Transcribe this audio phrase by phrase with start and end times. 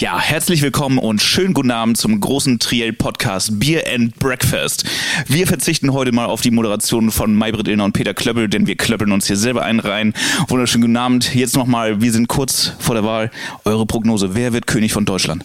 [0.00, 4.86] Ja, herzlich willkommen und schönen guten Abend zum großen Triell-Podcast Beer and Breakfast.
[5.26, 8.76] Wir verzichten heute mal auf die Moderation von Maybrit Illner und Peter Klöppel, denn wir
[8.76, 10.14] klöppeln uns hier selber einen rein.
[10.48, 11.34] Wunderschönen guten Abend.
[11.34, 13.30] Jetzt nochmal, wir sind kurz vor der Wahl.
[13.66, 15.44] Eure Prognose, wer wird König von Deutschland?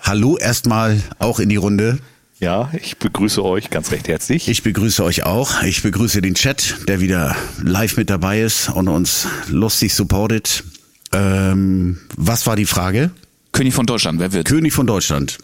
[0.00, 1.98] Hallo erstmal auch in die Runde.
[2.38, 4.48] Ja, ich begrüße euch ganz recht herzlich.
[4.48, 5.62] Ich begrüße euch auch.
[5.62, 10.64] Ich begrüße den Chat, der wieder live mit dabei ist und uns lustig supportet.
[11.12, 13.10] Ähm, was war die Frage?
[13.52, 14.46] König von Deutschland, wer wird?
[14.46, 15.38] König von Deutschland.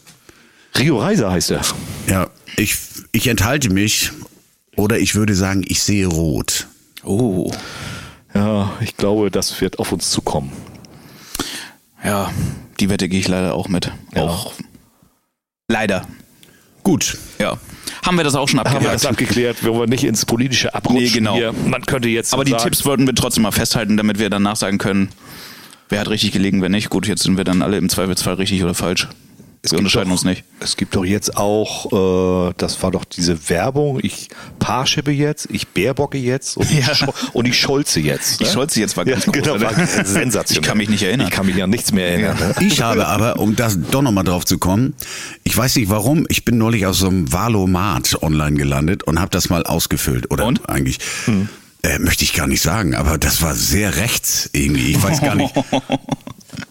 [0.79, 1.63] Rio Reiser heißt er.
[2.09, 2.77] Ja, ich,
[3.13, 4.13] ich enthalte mich
[4.77, 6.69] oder ich würde sagen, ich sehe rot.
[7.03, 7.53] Oh.
[8.35, 10.53] Ja, ich glaube, das wird auf uns zukommen.
[12.05, 12.31] Ja,
[12.79, 13.91] die Wette gehe ich leider auch mit.
[14.15, 14.23] Ja.
[14.23, 14.53] Auch
[15.69, 16.07] leider.
[16.83, 17.19] Gut.
[17.39, 17.59] Ja.
[18.05, 21.03] Haben wir das auch schon Haben wir das abgeklärt, wenn wir nicht ins politische abrutschen
[21.03, 21.35] Nee, genau.
[21.35, 21.53] hier.
[21.53, 24.55] Man könnte jetzt Aber die sagen, Tipps wollten wir trotzdem mal festhalten, damit wir danach
[24.55, 25.09] sagen können,
[25.89, 26.91] wer hat richtig gelegen, wer nicht.
[26.91, 29.09] Gut, jetzt sind wir dann alle im Zweifelsfall richtig oder falsch.
[29.63, 30.45] es wir unterscheiden doch, uns nicht.
[30.61, 34.29] Es gibt doch jetzt auch, äh, das war doch diese Werbung, ich
[34.61, 36.79] Paarschippe jetzt, ich Bärbocke jetzt und, Ja.
[36.93, 38.41] ich, Scho- und ich Scholze jetzt.
[38.41, 38.47] Ne?
[38.47, 40.45] Scholze jetzt war Ja, ganz groß, genau, war sensationell.
[40.51, 41.27] Ich kann mich nicht erinnern.
[41.29, 42.37] Ich kann mich an nichts mehr erinnern.
[42.39, 42.55] Ne?
[42.67, 44.95] Ich habe aber, um das doch nochmal drauf zu kommen,
[45.43, 49.31] ich weiß nicht warum, ich bin neulich aus so einem Valomat online gelandet und habe
[49.31, 50.31] das mal ausgefüllt.
[50.31, 50.69] Oder Und?
[50.69, 50.99] eigentlich.
[51.87, 54.91] Äh, möchte ich gar nicht sagen, aber das war sehr rechts irgendwie.
[54.91, 55.55] Ich weiß gar nicht.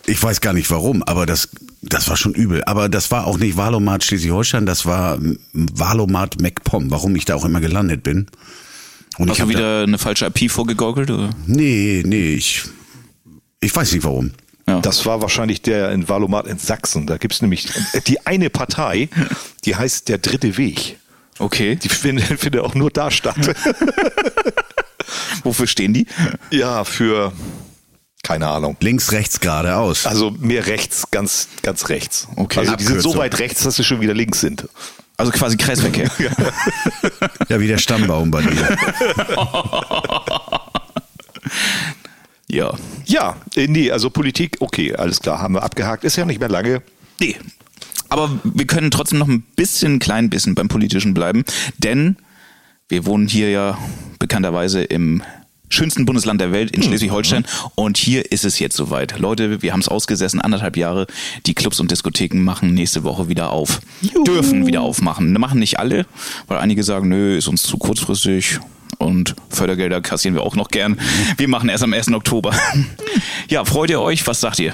[0.07, 1.49] Ich weiß gar nicht warum, aber das,
[1.81, 2.63] das war schon übel.
[2.66, 5.19] Aber das war auch nicht Valomat Schleswig-Holstein, das war
[5.53, 8.27] Valomat MacPom, warum ich da auch immer gelandet bin.
[9.17, 11.09] Und Hast ich du wieder eine falsche IP vorgegaukelt?
[11.09, 11.31] Oder?
[11.47, 12.63] Nee, nee, ich,
[13.61, 14.31] ich weiß nicht warum.
[14.67, 14.79] Ja.
[14.79, 17.07] Das war wahrscheinlich der in Valomat in Sachsen.
[17.07, 17.67] Da gibt's nämlich
[18.07, 19.09] die eine Partei,
[19.66, 20.97] die heißt der dritte Weg.
[21.39, 21.75] okay.
[21.75, 23.38] Die findet, findet auch nur da statt.
[25.43, 26.07] Wofür stehen die?
[26.51, 27.31] ja, für
[28.25, 28.75] keine Ahnung.
[28.79, 30.07] Links, rechts, geradeaus.
[30.07, 32.27] Also mehr rechts, ganz, ganz rechts.
[32.35, 32.59] Okay.
[32.59, 34.67] Also die sind so weit rechts, dass sie schon wieder links sind.
[35.15, 36.09] Also quasi Kreisverkehr.
[37.49, 38.77] Ja, wie der Stammbaum bei dir.
[42.47, 42.73] ja.
[43.05, 46.03] Ja, äh, nee, also Politik, okay, alles klar, haben wir abgehakt.
[46.03, 46.81] Ist ja nicht mehr lange.
[47.19, 47.35] Nee.
[48.09, 51.45] Aber wir können trotzdem noch ein bisschen, klein bisschen beim Politischen bleiben,
[51.77, 52.17] denn
[52.88, 53.78] wir wohnen hier ja
[54.19, 55.23] bekannterweise im
[55.69, 59.18] schönsten Bundesland der Welt in Schleswig-Holstein und hier ist es jetzt soweit.
[59.18, 61.07] Leute, wir haben es ausgesessen, anderthalb Jahre.
[61.47, 63.81] Die Clubs und Diskotheken machen nächste Woche wieder auf.
[64.28, 65.34] Dürfen wieder aufmachen.
[65.34, 66.06] Machen nicht alle,
[66.47, 68.59] weil einige sagen, nö, ist uns zu kurzfristig
[69.00, 71.00] und Fördergelder kassieren wir auch noch gern.
[71.38, 72.13] Wir machen erst am 1.
[72.13, 72.53] Oktober.
[73.47, 74.25] Ja, freut ihr euch?
[74.25, 74.74] Was sagt ihr?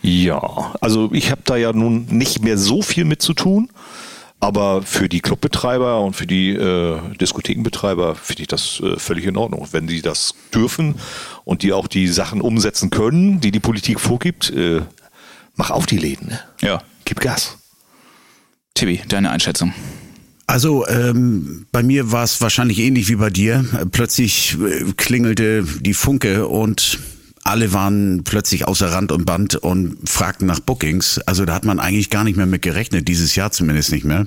[0.00, 3.68] Ja, also ich habe da ja nun nicht mehr so viel mit zu tun,
[4.44, 9.38] aber für die Clubbetreiber und für die äh, Diskothekenbetreiber finde ich das äh, völlig in
[9.38, 9.66] Ordnung.
[9.70, 10.96] Wenn die das dürfen
[11.44, 14.82] und die auch die Sachen umsetzen können, die die Politik vorgibt, äh,
[15.56, 16.40] mach auf die Läden, ne?
[16.60, 16.82] Ja.
[17.06, 17.56] gib Gas.
[18.74, 19.72] Tibi, deine Einschätzung.
[20.46, 23.64] Also ähm, bei mir war es wahrscheinlich ähnlich wie bei dir.
[23.92, 26.98] Plötzlich äh, klingelte die Funke und
[27.44, 31.18] alle waren plötzlich außer Rand und Band und fragten nach Bookings.
[31.26, 34.26] Also da hat man eigentlich gar nicht mehr mit gerechnet, dieses Jahr zumindest nicht mehr.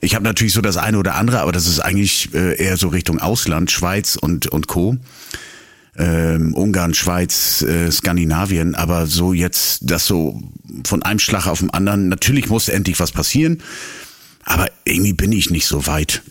[0.00, 2.88] Ich habe natürlich so das eine oder andere, aber das ist eigentlich äh, eher so
[2.88, 4.98] Richtung Ausland, Schweiz und, und Co.
[5.96, 10.42] Ähm, Ungarn, Schweiz, äh, Skandinavien, aber so jetzt das so
[10.84, 12.08] von einem Schlag auf den anderen.
[12.08, 13.62] Natürlich muss endlich was passieren.
[14.44, 16.22] Aber irgendwie bin ich nicht so weit.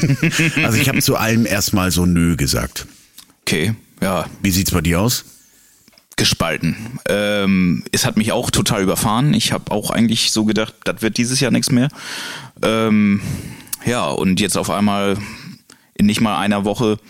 [0.62, 2.86] also ich habe zu allem erstmal so nö gesagt.
[3.46, 5.24] Okay, ja, Wie sieht's bei dir aus?
[6.22, 6.76] Gespalten.
[7.08, 9.34] Ähm, es hat mich auch total überfahren.
[9.34, 11.88] Ich habe auch eigentlich so gedacht, das wird dieses Jahr nichts mehr.
[12.62, 13.20] Ähm,
[13.84, 15.18] ja, und jetzt auf einmal
[15.94, 17.00] in nicht mal einer Woche,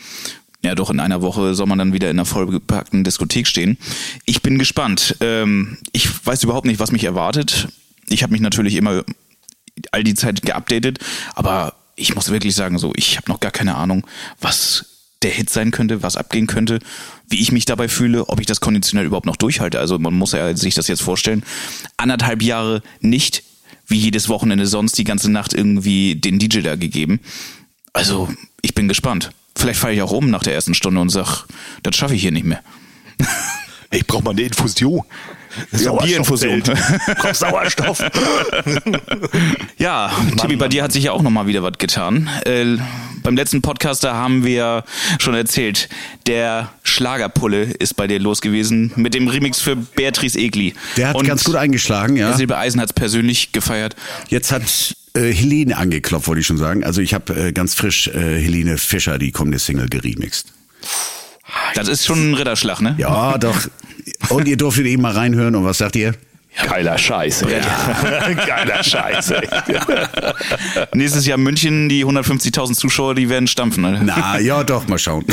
[0.64, 3.76] ja doch in einer Woche soll man dann wieder in einer vollgepackten Diskothek stehen.
[4.24, 5.16] Ich bin gespannt.
[5.20, 7.68] Ähm, ich weiß überhaupt nicht, was mich erwartet.
[8.08, 9.04] Ich habe mich natürlich immer
[9.90, 11.00] all die Zeit geupdatet,
[11.34, 14.06] aber ich muss wirklich sagen, so, ich habe noch gar keine Ahnung,
[14.40, 14.91] was
[15.22, 16.78] der Hit sein könnte, was abgehen könnte,
[17.28, 19.78] wie ich mich dabei fühle, ob ich das konditionell überhaupt noch durchhalte.
[19.78, 21.44] Also man muss ja sich das jetzt vorstellen.
[21.96, 23.44] Anderthalb Jahre nicht
[23.86, 27.20] wie jedes Wochenende sonst die ganze Nacht irgendwie den DJ da gegeben.
[27.92, 28.28] Also
[28.62, 29.30] ich bin gespannt.
[29.56, 31.44] Vielleicht falle ich auch um nach der ersten Stunde und sag,
[31.82, 32.62] das schaffe ich hier nicht mehr.
[33.90, 35.02] Ich brauche mal eine Infusion.
[36.02, 36.62] Bierinfusion.
[36.62, 38.02] Brauch Sauerstoff.
[39.78, 40.10] Ja,
[40.40, 42.28] Tibi, bei dir hat sich ja auch nochmal wieder was getan.
[42.44, 42.76] Äh,
[43.22, 44.84] beim letzten Podcast, da haben wir
[45.18, 45.88] schon erzählt,
[46.26, 50.74] der Schlagerpulle ist bei dir los gewesen mit dem Remix für Beatrice Egli.
[50.96, 52.32] Der hat Und ganz gut eingeschlagen, ja.
[52.32, 53.96] Silber Eisen hat es persönlich gefeiert.
[54.28, 54.62] Jetzt hat
[55.14, 56.84] äh, Helene angeklopft, wollte ich schon sagen.
[56.84, 60.52] Also ich habe äh, ganz frisch äh, Helene Fischer, die kommende Single, geremixed.
[61.74, 62.94] Das ist schon ein Ritterschlag, ne?
[62.98, 63.56] Ja, doch.
[64.28, 66.14] Und ihr durftet eben mal reinhören und was sagt ihr?
[66.54, 67.42] Geiler Scheiß.
[67.42, 67.60] ey.
[68.46, 69.30] Geiler Scheiß.
[69.30, 69.48] ey.
[70.94, 73.82] Nächstes Jahr München, die 150.000 Zuschauer, die werden stampfen.
[73.82, 74.00] Ne?
[74.02, 75.24] Na, ja, doch, mal schauen.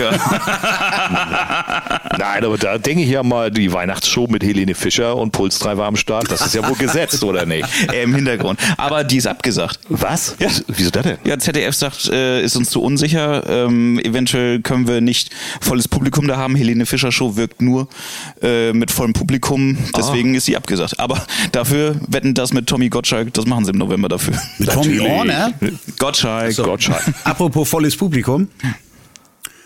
[2.17, 5.95] Nein, aber da denke ich ja mal, die Weihnachtsshow mit Helene Fischer und Pulstreiber am
[5.97, 7.67] Start, das ist ja wohl gesetzt, oder nicht?
[7.91, 8.59] Äh, Im Hintergrund.
[8.77, 9.79] Aber die ist abgesagt.
[9.89, 10.35] Was?
[10.39, 10.49] Ja.
[10.67, 11.17] Wieso das denn?
[11.25, 13.43] Ja, ZDF sagt, äh, ist uns zu unsicher.
[13.47, 15.31] Ähm, eventuell können wir nicht
[15.61, 16.55] volles Publikum da haben.
[16.55, 17.87] Helene Fischer Show wirkt nur
[18.41, 19.77] äh, mit vollem Publikum.
[19.95, 20.99] Deswegen ist sie abgesagt.
[20.99, 21.08] Aber
[21.51, 23.33] dafür wetten das mit Tommy Gottschalk.
[23.33, 24.33] Das machen sie im November dafür.
[24.57, 24.99] Mit Tommy.
[24.99, 25.53] Orner?
[25.97, 26.55] Gottschalk.
[26.57, 27.03] Gottschalk.
[27.23, 28.47] Apropos volles Publikum.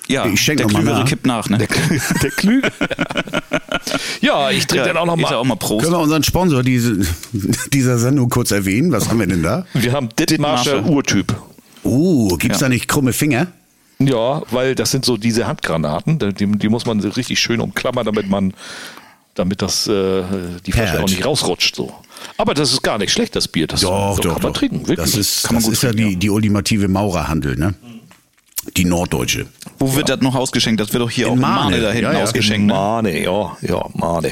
[0.08, 1.06] Ja, Ich schenk der Klügere nach.
[1.08, 1.48] kippt nach.
[1.50, 1.58] Ne?
[1.60, 2.70] Der Klüge.
[4.22, 5.38] ja, ich trinke dann auch noch ich sag mal.
[5.38, 5.84] auch mal Prost.
[5.84, 7.06] Können wir unseren Sponsor diese,
[7.72, 8.92] dieser Sendung kurz erwähnen?
[8.92, 9.66] Was haben wir denn da?
[9.74, 10.86] Wir haben Dittmarscher.
[10.86, 11.34] Urtyp.
[11.84, 12.66] Oh, gibt's Ja.
[12.68, 13.48] da nicht krumme Finger?
[14.00, 18.06] Ja, weil das sind so diese Handgranaten, die, die muss man so richtig schön umklammern,
[18.06, 18.54] damit man,
[19.36, 20.24] damit das äh,
[20.66, 21.76] die Flasche auch nicht rausrutscht.
[21.76, 21.94] So.
[22.38, 23.68] Aber das ist gar nicht schlecht, das Bier.
[23.68, 24.60] Das Doch, doch, kann man doch.
[24.60, 24.80] trinken.
[24.88, 24.98] Wirklich.
[24.98, 27.74] Das ist, Kann man das gut ist ja die, die ultimative Maurerhandel, ne?
[28.78, 29.48] Die norddeutsche.
[29.78, 30.80] Wo wird das noch ausgeschenkt?
[30.80, 31.72] Das wird doch hier auch in Mahne.
[31.72, 32.24] Mahne da hinten Ja, ja.
[32.24, 32.68] ausgeschenkt.
[32.68, 32.74] Ne?
[32.74, 34.32] Mahne, ja, ja, Mahne.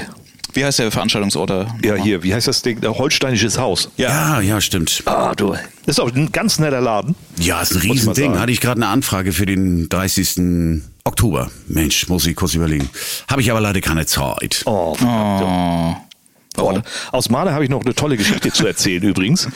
[0.53, 1.75] Wie heißt der Veranstaltungsort da?
[1.83, 2.79] Ja, hier, wie heißt das Ding?
[2.81, 3.89] Der Holsteinisches Haus.
[3.97, 5.03] Ja, ja, stimmt.
[5.05, 5.51] Ah, du.
[5.85, 7.15] Das ist auch ein ganz netter Laden.
[7.39, 8.37] Ja, ist ein Riesending.
[8.39, 10.81] Hatte ich gerade eine Anfrage für den 30.
[11.03, 11.49] Oktober.
[11.67, 12.89] Mensch, muss ich kurz überlegen.
[13.27, 14.61] Habe ich aber leider keine Zeit.
[14.65, 15.95] Oh, Oh.
[16.57, 16.77] Oh,
[17.13, 19.47] aus Mahne habe ich noch eine tolle Geschichte zu erzählen übrigens.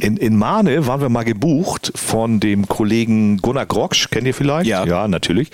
[0.00, 4.66] In, in Mahne waren wir mal gebucht von dem Kollegen Gunnar Groksch, kennt ihr vielleicht?
[4.66, 4.86] Ja.
[4.86, 5.50] Ja, natürlich.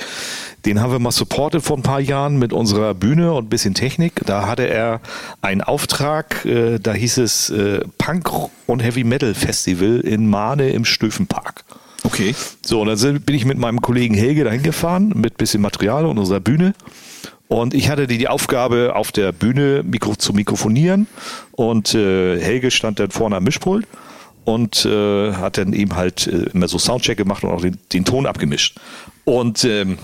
[0.65, 3.75] Den haben wir mal supportet vor ein paar Jahren mit unserer Bühne und ein bisschen
[3.75, 4.21] Technik.
[4.25, 5.01] Da hatte er
[5.41, 8.31] einen Auftrag, äh, da hieß es äh, Punk
[8.67, 11.65] und Heavy Metal Festival in Mahne im Stöfenpark.
[12.05, 12.35] Okay.
[12.65, 16.19] So, und dann bin ich mit meinem Kollegen Helge dahin gefahren, mit bisschen Material und
[16.19, 16.75] unserer Bühne.
[17.49, 21.07] Und ich hatte die, die Aufgabe, auf der Bühne Mikro, zu mikrofonieren.
[21.53, 23.87] Und äh, Helge stand dann vorne am Mischpult
[24.45, 28.05] und äh, hat dann eben halt äh, immer so Soundcheck gemacht und auch den, den
[28.05, 28.79] Ton abgemischt.
[29.25, 29.99] Und ähm,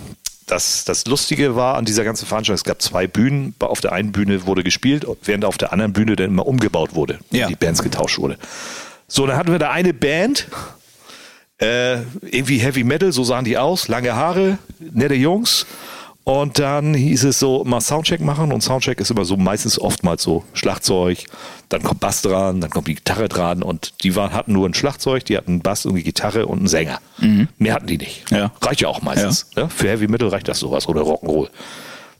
[0.47, 3.55] das, das Lustige war an dieser ganzen Veranstaltung, es gab zwei Bühnen.
[3.61, 7.19] Auf der einen Bühne wurde gespielt, während auf der anderen Bühne dann immer umgebaut wurde.
[7.31, 7.49] Ja.
[7.49, 8.39] Die Bands getauscht wurde.
[9.07, 10.49] So, dann hatten wir da eine Band,
[11.59, 15.67] äh, irgendwie Heavy Metal, so sahen die aus, lange Haare, nette Jungs.
[16.25, 20.23] Und dann hieß es so, mal Soundcheck machen und Soundcheck ist immer so meistens oftmals
[20.23, 21.25] so Schlagzeug,
[21.71, 24.75] dann kommt Bass dran, dann kommt die Gitarre dran und die waren, hatten nur ein
[24.75, 27.01] Schlagzeug, die hatten einen Bass und eine Gitarre und einen Sänger.
[27.57, 28.31] Mehr hatten die nicht.
[28.31, 28.53] Ja.
[28.61, 29.47] Reicht ja auch meistens.
[29.57, 29.71] Ne?
[29.71, 31.49] Für Heavy Metal reicht das sowas oder Rock'n'Roll.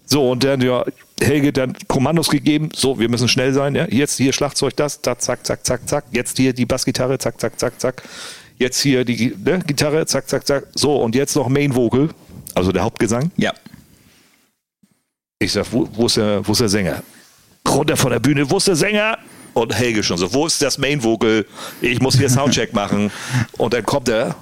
[0.07, 0.87] So, und dann, ja,
[1.21, 5.19] Helge dann Kommandos gegeben, so, wir müssen schnell sein, ja, jetzt hier Schlagzeug, das, da,
[5.19, 8.03] zack, zack, zack, zack, jetzt hier die Bassgitarre, zack, zack, zack, zack,
[8.59, 12.09] jetzt hier die ne, Gitarre, zack, zack, zack, so, und jetzt noch Main Vocal,
[12.55, 13.31] also der Hauptgesang.
[13.37, 13.53] Ja.
[15.39, 17.03] Ich sag, wo, wo, ist der, wo ist der Sänger?
[17.69, 19.19] Runter von der Bühne, wo ist der Sänger?
[19.55, 21.45] Und Helge schon so, wo ist das Main Vocal?
[21.81, 23.11] Ich muss hier Soundcheck machen.
[23.57, 24.37] Und dann kommt er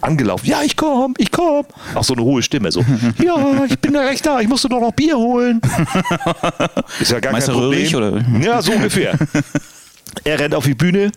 [0.00, 0.46] angelaufen.
[0.46, 1.66] Ja, ich komm, ich komm.
[1.94, 2.84] Auch so eine hohe Stimme, so.
[3.22, 5.60] Ja, ich bin da recht da, ich musste doch noch Bier holen.
[7.00, 7.80] Ist ja gar Meister kein Problem.
[7.80, 8.24] Röhrig, oder?
[8.42, 9.18] Ja, so ungefähr.
[10.22, 11.10] Er rennt auf die Bühne.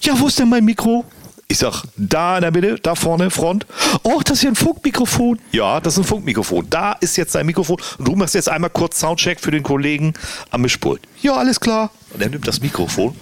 [0.00, 1.04] Ja, wo ist denn mein Mikro?
[1.50, 3.66] Ich sag, da in der Mitte, da vorne, Front.
[4.04, 5.40] Oh, das ist ja ein Funkmikrofon.
[5.50, 6.64] Ja, das ist ein Funkmikrofon.
[6.70, 7.76] Da ist jetzt dein Mikrofon.
[7.98, 10.14] Und du machst jetzt einmal kurz Soundcheck für den Kollegen
[10.52, 11.00] am Mischpult.
[11.22, 11.90] Ja, alles klar.
[12.14, 13.16] Und er nimmt das Mikrofon.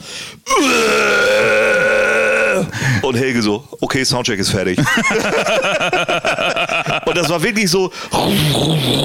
[3.03, 4.79] Und Helge so, okay, Soundcheck ist fertig.
[7.07, 7.93] und das war wirklich so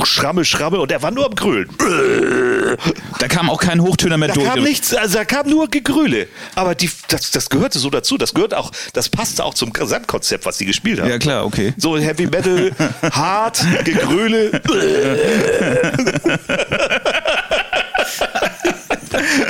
[0.04, 1.70] Schramme, Schramme und er war nur am Grölen.
[3.20, 4.48] Da kam auch kein Hochtöner mehr Da durch.
[4.48, 6.28] kam nichts, also da kam nur Gegröle.
[6.56, 8.18] Aber die, das, das gehörte so dazu.
[8.18, 11.10] Das gehört auch, das passte auch zum Gesamtkonzept, was die gespielt haben.
[11.10, 11.74] Ja, klar, okay.
[11.78, 12.72] So Heavy Metal,
[13.12, 14.62] hart, Gegröle.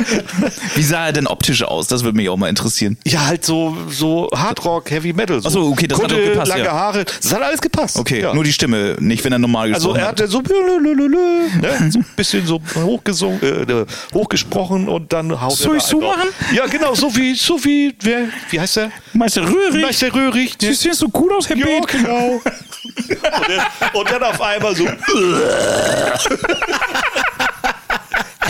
[0.76, 1.88] Wie sah er denn optisch aus?
[1.88, 2.98] Das würde mich auch mal interessieren.
[3.06, 5.42] Ja, halt so, so Hardrock, Heavy Metal.
[5.42, 5.48] So.
[5.48, 6.74] Ach so, okay, das hat Kutte, doch gepasst, lange ja.
[6.74, 7.06] Haare.
[7.06, 7.98] Das hat alles gepasst.
[7.98, 8.34] Okay, ja.
[8.34, 10.30] nur die Stimme, nicht wenn er normal Also gesprochen er hat.
[10.30, 15.84] so, ne, so ein bisschen so hochgesungen, äh, hochgesprochen und dann haut Soll er ich
[15.84, 16.30] so machen?
[16.54, 18.92] Ja, genau, so wie, so wie, wer, wie heißt der?
[19.14, 19.82] Meister Röhrig.
[19.82, 20.60] Meister Röhrig.
[20.62, 20.74] Ne?
[20.74, 21.88] Siehst du so gut aus, Herr Ja, Beet?
[21.88, 22.42] genau.
[22.44, 23.62] und, dann,
[23.94, 24.86] und dann auf einmal so.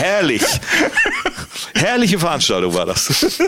[0.04, 0.42] Herrlich.
[1.74, 3.38] Herrliche Veranstaltung war das.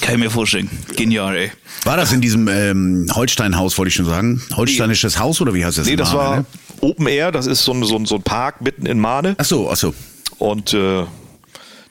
[0.00, 0.68] Kann ich mir vorstellen.
[0.96, 1.52] Genial, ey.
[1.84, 4.42] War das in diesem ähm, Holsteinhaus, wollte ich schon sagen?
[4.56, 5.86] Holsteinisches Haus oder wie heißt das?
[5.86, 6.44] Nee, das Mahne, war ne?
[6.80, 9.36] Open Air, das ist so ein, so ein, so ein Park mitten in Mahne.
[9.38, 9.94] Ach so, ach so.
[10.38, 11.04] Und äh,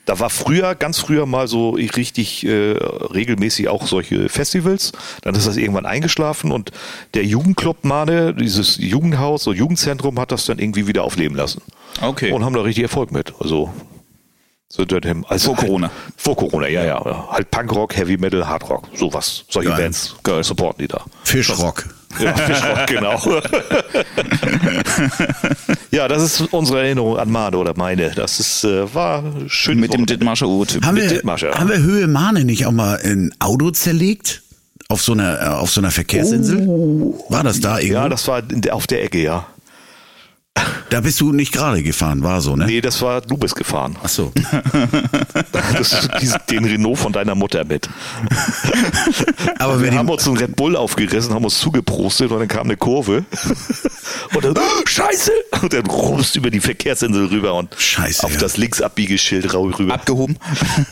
[0.06, 4.92] da war früher, ganz früher mal so richtig äh, regelmäßig auch solche Festivals.
[5.22, 6.72] Dann ist das irgendwann eingeschlafen und
[7.14, 11.62] der Jugendclub Mahne, dieses Jugendhaus, so Jugendzentrum, hat das dann irgendwie wieder aufleben lassen.
[12.00, 12.32] Okay.
[12.32, 13.34] Und haben da richtig Erfolg mit.
[13.40, 13.72] Also
[14.68, 14.84] So.
[15.28, 15.88] Also Vor Corona.
[15.88, 17.28] Halt, vor Corona, ja, ja.
[17.30, 19.44] Halt Punkrock, Heavy Metal, Hardrock, sowas.
[19.48, 19.78] Solche Geil.
[19.78, 20.44] Bands Geil.
[20.44, 21.04] supporten die da.
[21.24, 21.84] Fischrock.
[22.18, 23.20] Ja, Fischrock, genau.
[25.90, 28.10] ja, das ist unsere Erinnerung an Made oder meine.
[28.10, 29.78] Das ist, äh, war schön.
[29.78, 30.84] Mit dem Dithmarscher Urtyp.
[30.84, 31.22] Haben wir,
[31.54, 34.42] haben wir Höhe Mahne nicht auch mal ein Auto zerlegt?
[34.88, 36.66] Auf so einer, äh, auf so einer Verkehrsinsel?
[37.28, 37.94] War das da irgendwo?
[37.94, 39.46] Ja, das war in auf der Ecke, ja.
[40.90, 42.66] Da bist du nicht gerade gefahren, war so, ne?
[42.66, 43.96] Nee, das war, du bist gefahren.
[44.02, 44.32] Ach so.
[45.52, 47.88] Das ist diesen- den Renault von deiner Mutter mit.
[49.58, 52.76] Aber Wir haben uns einen Red Bull aufgerissen, haben uns zugeprostet und dann kam eine
[52.76, 53.24] Kurve.
[54.34, 55.32] Und dann, "Ah, Scheiße!
[55.62, 58.40] Und dann rumst über die Verkehrsinsel rüber und Scheiße, auf ja.
[58.40, 59.94] das Linksabbiegeschild rau- rüber.
[59.94, 60.36] Abgehoben.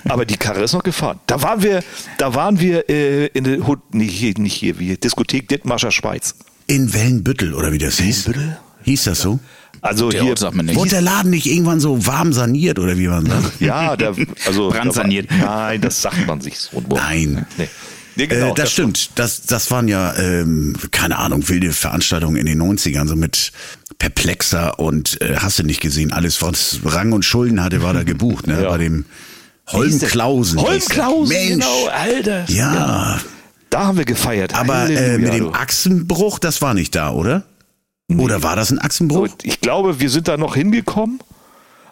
[0.08, 1.20] Aber die Karre ist noch gefahren.
[1.26, 1.82] Da waren wir,
[2.18, 3.58] da waren wir äh, in der
[3.92, 6.34] nee, hier, nicht hier, wie Diskothek Dithmarscher Schweiz.
[6.66, 8.26] in Wellenbüttel oder wie das hieß?
[8.28, 8.58] Wellenbüttel?
[8.84, 9.38] Hieß das so?
[9.80, 10.78] Also Der hier, Ort sagt mir nichts.
[10.78, 13.52] Wurde der Laden nicht irgendwann so warm saniert oder wie man sagt?
[13.60, 14.14] ja, der,
[14.46, 15.28] also Brandsaniert.
[15.30, 16.82] Nein, das sagt man sich so.
[16.88, 17.46] Nein.
[17.56, 17.68] Nee.
[18.16, 19.10] Nee, genau, äh, das, stimmt.
[19.14, 23.52] Das, das waren ja, ähm, keine Ahnung, wilde Veranstaltungen in den 90ern, so mit
[24.00, 28.02] Perplexer und äh, hast du nicht gesehen, alles, was Rang und Schulden hatte, war da
[28.02, 28.58] gebucht, ne?
[28.62, 28.70] Ja.
[28.70, 29.04] Bei dem
[29.68, 30.60] Holmklausen.
[30.60, 31.50] Holmklausen, Mensch.
[31.64, 32.44] genau, Alter.
[32.48, 33.20] Ja,
[33.70, 34.54] Da haben wir gefeiert.
[34.54, 35.54] aber äh, mit dem.
[35.54, 37.44] Achsenbruch, das war nicht da, oder?
[38.16, 39.28] Oder war das ein Achsenbruch?
[39.42, 41.18] Ich glaube, wir sind da noch hingekommen,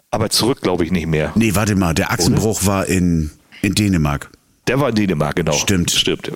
[0.09, 1.31] aber zurück glaube ich nicht mehr.
[1.35, 3.29] Nee, warte mal, der Achsenbruch war in,
[3.61, 4.31] in Dänemark.
[4.67, 5.53] Der war in Dänemark, genau.
[5.53, 5.91] Stimmt.
[5.91, 6.31] Stimmt.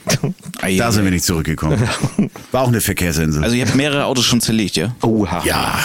[0.78, 1.82] Da sind wir nicht zurückgekommen.
[2.54, 3.44] War auch eine Verkehrsinsel.
[3.44, 4.96] Also ihr habt mehrere Autos schon zerlegt, ja?
[5.02, 5.44] Oha.
[5.44, 5.78] ja,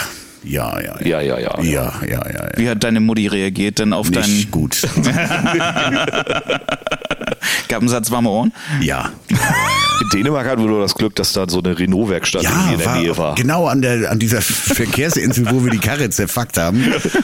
[0.43, 1.61] ja, ja, Ja, ja, ja.
[1.61, 2.29] Ja, ja, ja.
[2.29, 2.49] ja.
[2.55, 4.51] Wie hat deine Mutti reagiert denn auf Nicht deinen...
[4.51, 4.81] gut.
[7.67, 8.53] Gab einen Satz warme Ohren?
[8.79, 9.11] Ja.
[10.01, 12.85] In Dänemark hatten wir nur das Glück, dass da so eine Renault-Werkstatt Ja, in der
[12.85, 13.35] war, Nähe war.
[13.35, 16.83] genau an der an dieser Verkehrsinsel, wo wir die Karre zerfuckt haben,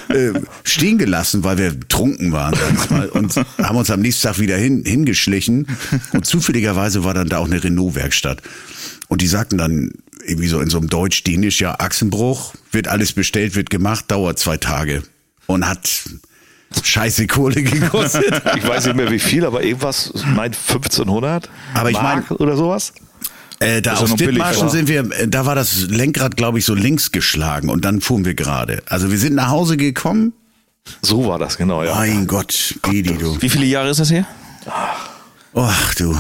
[0.10, 0.32] äh,
[0.64, 4.40] stehen gelassen, weil wir trunken waren sag ich mal, und haben uns am nächsten Tag
[4.40, 5.68] wieder hin, hingeschlichen.
[6.14, 8.42] Und zufälligerweise war dann da auch eine Renault-Werkstatt.
[9.08, 9.92] Und die sagten dann
[10.26, 14.58] irgendwie so in so einem Deutsch-Dänisch, ja Achsenbruch, wird alles bestellt, wird gemacht, dauert zwei
[14.58, 15.04] Tage.
[15.46, 15.90] Und hat
[16.82, 18.42] scheiße Kohle gekostet.
[18.58, 22.94] Ich weiß nicht mehr wie viel, aber irgendwas, mein 1500 Aber ich Mark oder sowas.
[23.60, 26.74] Äh, da ist auf Dithmarschen sind wir, äh, da war das Lenkrad, glaube ich, so
[26.74, 28.84] links geschlagen und dann fuhren wir gerade.
[28.88, 30.34] Also wir sind nach Hause gekommen.
[31.02, 31.96] So war das, genau, ja.
[31.96, 33.42] Mein Gott, Didi, du.
[33.42, 34.26] Wie viele Jahre ist das her?
[35.54, 36.18] Ach du,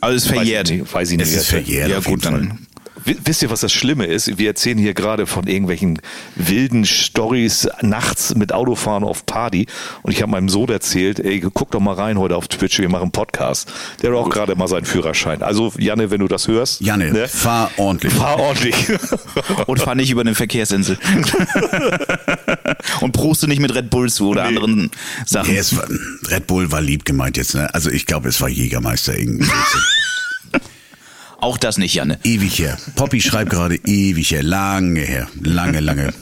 [0.00, 0.68] Alles verjährt.
[0.68, 0.94] Weiß ich nicht.
[0.94, 2.66] Weiß ich nicht es ist verjährt Ja gut, dann
[3.04, 4.38] Wisst ihr, was das Schlimme ist?
[4.38, 6.00] Wir erzählen hier gerade von irgendwelchen
[6.34, 9.66] wilden Stories nachts mit Autofahren auf Party.
[10.02, 12.88] Und ich habe meinem Sohn erzählt, ey, guck doch mal rein heute auf Twitch, wir
[12.88, 13.72] machen einen Podcast.
[14.02, 15.42] Der hat auch gerade mal seinen Führerschein.
[15.42, 16.80] Also, Janne, wenn du das hörst.
[16.80, 17.28] Janne, ne?
[17.28, 18.12] fahr ordentlich.
[18.12, 18.74] fahr ordentlich.
[19.66, 20.98] und fahr nicht über eine Verkehrsinsel.
[23.00, 24.90] und proste nicht mit Red Bull zu oder anderen
[25.26, 25.54] Sachen.
[25.54, 25.84] Es war,
[26.30, 27.72] Red Bull war lieb gemeint jetzt, ne?
[27.74, 29.50] Also ich glaube, es war Jägermeister irgendwie.
[31.40, 32.18] Auch das nicht, Janne.
[32.22, 32.76] ewig her.
[32.96, 34.42] Poppy schreibt gerade ewig her.
[34.42, 35.28] Lange her.
[35.42, 36.12] Lange, lange.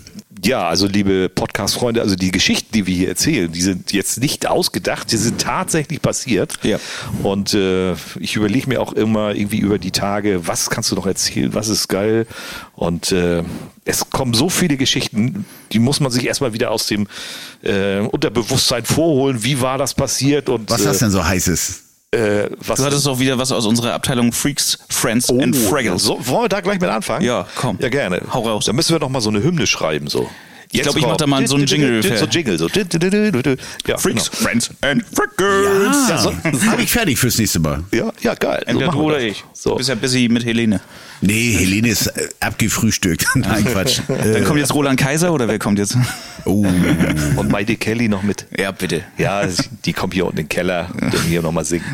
[0.45, 4.47] Ja, also liebe Podcast-Freunde, also die Geschichten, die wir hier erzählen, die sind jetzt nicht
[4.47, 6.55] ausgedacht, die sind tatsächlich passiert.
[6.63, 6.79] Ja.
[7.25, 11.07] Und äh, ich überlege mir auch immer irgendwie über die Tage, was kannst du noch
[11.07, 12.27] erzählen, was ist geil.
[12.77, 13.43] Und äh,
[13.85, 17.09] es kommen so viele Geschichten, die muss man sich erstmal wieder aus dem
[17.63, 19.43] äh, Unterbewusstsein vorholen.
[19.43, 20.49] Wie war das passiert?
[20.49, 21.88] Und Was äh, das denn so heißes?
[22.15, 26.03] Äh, was Du hattest doch wieder was aus unserer Abteilung Freaks, Friends and Fraggles.
[26.05, 27.25] So, wollen wir da gleich mit anfangen?
[27.25, 27.77] Ja, komm.
[27.81, 28.23] Ja, gerne.
[28.33, 28.65] Hau raus.
[28.67, 30.29] Dann müssen wir doch mal so eine Hymne schreiben, so.
[30.71, 32.69] Ich Jetzt glaub, ich mach kommt- da mal so einen Jingle So Jingle, so.
[32.69, 34.43] Ja, Freaks, genau.
[34.43, 36.09] Friends and Fraggles.
[36.11, 36.35] Ja, so-
[36.71, 37.85] habe ich fertig fürs nächste Mal.
[37.91, 38.61] Ja, ja, geil.
[38.65, 39.37] So Entweder machen du oder das.
[39.59, 39.63] Ich.
[39.65, 39.75] Du So.
[39.77, 40.81] bist ja busy mit Helene.
[41.21, 43.27] Nee, Helene ist äh, abgefrühstückt.
[43.35, 44.01] Nein, Quatsch.
[44.07, 45.97] Dann Äh, kommt jetzt Roland Kaiser oder wer kommt jetzt?
[46.45, 46.65] oh.
[47.37, 48.47] Und Maite Kelly noch mit.
[48.57, 49.03] Ja, bitte.
[49.17, 49.43] Ja,
[49.85, 51.85] die kommt hier unten in den Keller, der hier nochmal singen.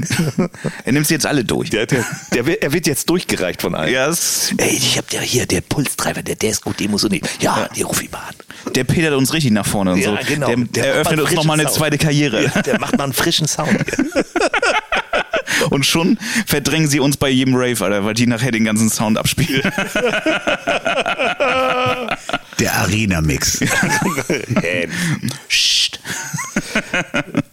[0.84, 1.70] Er nimmt sie jetzt alle durch.
[1.70, 2.04] Der, der,
[2.34, 3.92] der, wird- er wird jetzt durchgereicht von allen.
[3.92, 7.04] Ja, es- Ey, ich hab ja hier, der Pulstreiber, der, der ist gut, den musst
[7.04, 7.26] du nicht.
[7.42, 8.72] Ja, die ruf ich mal an.
[8.74, 10.18] der petert uns richtig nach vorne und Ja, so.
[10.28, 10.46] genau.
[10.48, 12.44] Der, Der der eröffnet uns nochmal eine zweite Karriere.
[12.44, 14.24] Ja, der macht mal einen frischen Sound hier.
[15.70, 19.18] Und schon verdrängen sie uns bei jedem Rave, Alter, weil die nachher den ganzen Sound
[19.18, 19.62] abspielen.
[22.60, 23.60] Der Arena-Mix.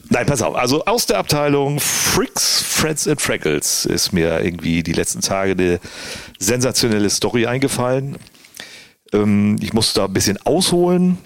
[0.09, 0.55] Nein, pass auf.
[0.55, 5.79] Also aus der Abteilung Fricks, Friends and Fraggles ist mir irgendwie die letzten Tage eine
[6.37, 8.17] sensationelle Story eingefallen.
[9.13, 11.17] Ähm, ich muss da ein bisschen ausholen.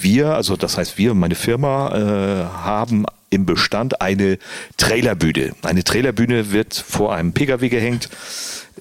[0.00, 4.38] Wir, also das heißt wir, meine Firma, äh, haben im Bestand eine
[4.76, 5.52] Trailerbühne.
[5.62, 8.08] Eine Trailerbühne wird vor einem Pkw gehängt.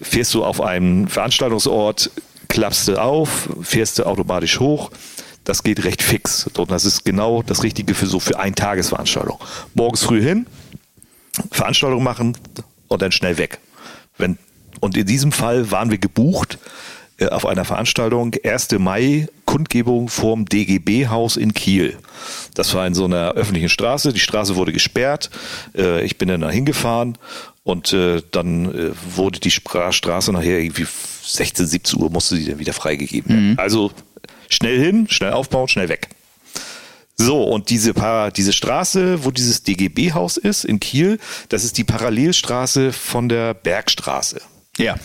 [0.02, 2.12] Fährst du auf einen Veranstaltungsort,
[2.48, 4.92] klappst du auf, fährst du automatisch hoch.
[5.44, 6.48] Das geht recht fix.
[6.58, 9.40] Und das ist genau das Richtige für so für eine Tagesveranstaltung.
[9.74, 10.48] Morgens früh hin,
[11.52, 12.38] Veranstaltung machen
[12.88, 13.60] und dann schnell weg.
[14.18, 14.38] Wenn,
[14.80, 16.58] und in diesem Fall waren wir gebucht
[17.28, 18.72] auf einer Veranstaltung 1.
[18.80, 21.98] Mai Kundgebung vorm DGB-Haus in Kiel.
[22.54, 24.14] Das war in so einer öffentlichen Straße.
[24.14, 25.30] Die Straße wurde gesperrt.
[25.76, 27.18] Äh, ich bin dann da hingefahren
[27.64, 30.86] und äh, dann wurde die Straße nachher irgendwie
[31.24, 33.52] 16, 17 Uhr musste sie dann wieder freigegeben werden.
[33.52, 33.60] Mhm.
[33.60, 33.92] Also
[34.50, 36.10] schnell hin, schnell aufbauen, schnell weg.
[37.22, 37.94] So, und diese,
[38.36, 44.42] diese Straße, wo dieses DGB-Haus ist in Kiel, das ist die Parallelstraße von der Bergstraße.
[44.78, 44.96] Ja.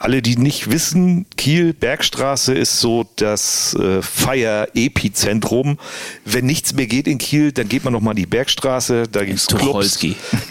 [0.00, 5.76] Alle, die nicht wissen, Kiel Bergstraße ist so das äh, Feier-Epizentrum.
[6.24, 9.02] Wenn nichts mehr geht in Kiel, dann geht man noch mal die Bergstraße.
[9.12, 9.98] Da gibt's Clubs,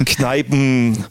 [0.06, 1.04] Kneipen,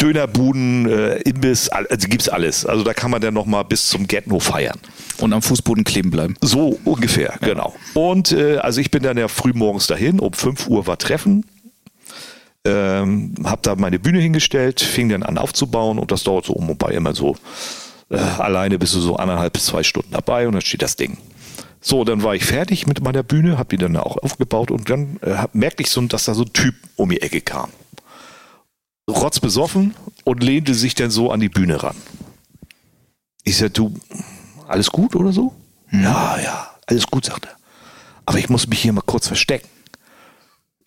[0.00, 2.64] Dönerbuden, äh, Imbiss, also gibt's alles.
[2.64, 4.78] Also da kann man dann noch mal bis zum Ghetto feiern.
[5.18, 6.36] Und am Fußboden kleben bleiben.
[6.40, 7.48] So ungefähr, ja.
[7.48, 7.74] genau.
[7.94, 10.20] Und äh, also ich bin dann ja früh morgens dahin.
[10.20, 11.44] Um 5 Uhr war Treffen
[12.66, 16.68] ähm, habe da meine Bühne hingestellt, fing dann an aufzubauen und das dauert so um
[16.70, 17.36] und bei immer so
[18.10, 21.16] äh, alleine bist du so anderthalb bis zwei Stunden dabei und dann steht das Ding.
[21.80, 25.18] So, dann war ich fertig mit meiner Bühne, habe die dann auch aufgebaut und dann
[25.22, 27.70] äh, merkte ich so, dass da so ein Typ um die Ecke kam.
[29.08, 31.96] Rotzbesoffen und lehnte sich dann so an die Bühne ran.
[33.44, 33.94] Ich sagte, du,
[34.68, 35.54] alles gut oder so?
[35.86, 36.02] Hm.
[36.02, 37.56] Ja, ja, alles gut, sagt er.
[38.26, 39.68] Aber ich muss mich hier mal kurz verstecken.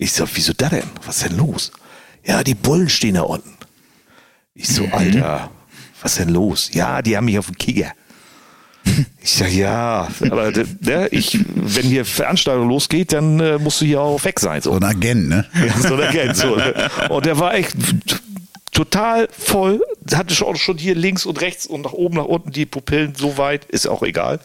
[0.04, 0.84] Ich so, wieso da denn?
[1.06, 1.72] Was ist denn los?
[2.26, 3.56] Ja, die Bullen stehen da unten.
[4.54, 4.94] Ich so, mhm.
[4.94, 5.50] Alter,
[6.02, 6.70] was ist denn los?
[6.74, 7.94] Ja, die haben mich auf dem Kicker.
[9.22, 14.02] Ich sag, ja, aber ne, ich, wenn hier Veranstaltung losgeht, dann äh, musst du hier
[14.02, 14.62] auch weg sein.
[14.62, 15.46] So, so ein Agent, ne?
[15.66, 16.36] Ja, so ein Agent.
[16.36, 16.58] So.
[16.58, 16.90] Ne?
[17.08, 17.74] Und der war echt
[18.74, 19.82] total voll,
[20.14, 23.38] hatte schon, schon hier links und rechts und nach oben, nach unten die Pupillen so
[23.38, 24.42] weit, ist auch egal.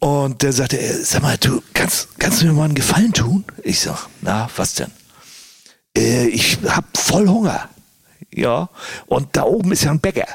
[0.00, 3.44] Und der sagte, äh, sag mal, du kannst, kannst du mir mal einen Gefallen tun?
[3.62, 4.90] Ich sag, na, was denn?
[5.96, 7.68] Äh, ich hab voll Hunger.
[8.32, 8.68] Ja.
[9.06, 10.28] Und da oben ist ja ein Bäcker.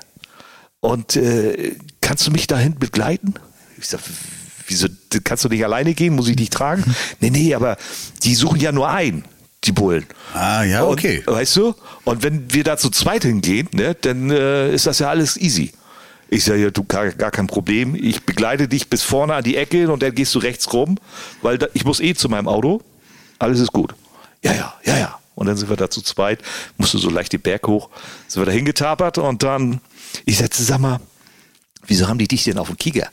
[0.82, 3.36] Und äh, kannst du mich dahin begleiten?
[3.78, 4.02] Ich sag,
[4.68, 4.88] wieso
[5.24, 6.16] kannst du nicht alleine gehen?
[6.16, 6.84] Muss ich dich tragen?
[7.22, 7.78] nee, nee, aber
[8.24, 9.24] die suchen ja nur einen,
[9.64, 10.06] die Bullen.
[10.34, 11.24] Ah, ja, okay.
[11.26, 11.76] Und, weißt du?
[12.04, 15.72] Und wenn wir da zu zweit hingehen, ne, dann äh, ist das ja alles easy.
[16.34, 17.94] Ich sage, ja, du gar, gar kein Problem.
[17.94, 20.98] Ich begleite dich bis vorne an die Ecke und dann gehst du rechts rum,
[21.44, 22.82] weil da, ich muss eh zu meinem Auto.
[23.38, 23.94] Alles ist gut.
[24.44, 25.20] Ja, ja, ja, ja.
[25.36, 26.42] Und dann sind wir da zu zweit,
[26.78, 27.90] musste so leicht den Berg hoch,
[28.28, 29.80] sind wir da hingetapert und dann,
[30.26, 31.00] ich sagte, sag mal,
[31.86, 33.10] wieso haben die dich denn auf dem Kieger?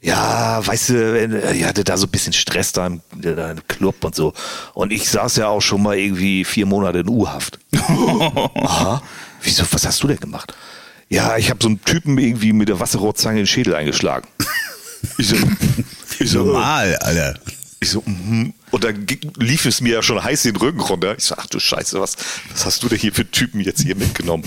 [0.00, 4.04] Ja, weißt du, ich hatte da so ein bisschen Stress da im, da im Club
[4.04, 4.32] und so.
[4.74, 7.58] Und ich saß ja auch schon mal irgendwie vier Monate in U-Haft.
[7.74, 9.02] Aha.
[9.42, 10.54] Wieso, was hast du denn gemacht?
[11.08, 14.28] Ja, ich habe so einen Typen irgendwie mit der Wasserrohrzange in den Schädel eingeschlagen.
[15.16, 15.36] Ich so,
[16.18, 17.38] ich so normal, Alter.
[17.80, 21.16] Ich so, mm, und dann lief es mir ja schon heiß den Rücken runter.
[21.16, 22.16] Ich so, ach du Scheiße, was,
[22.52, 24.44] was hast du denn hier für Typen jetzt hier mitgenommen?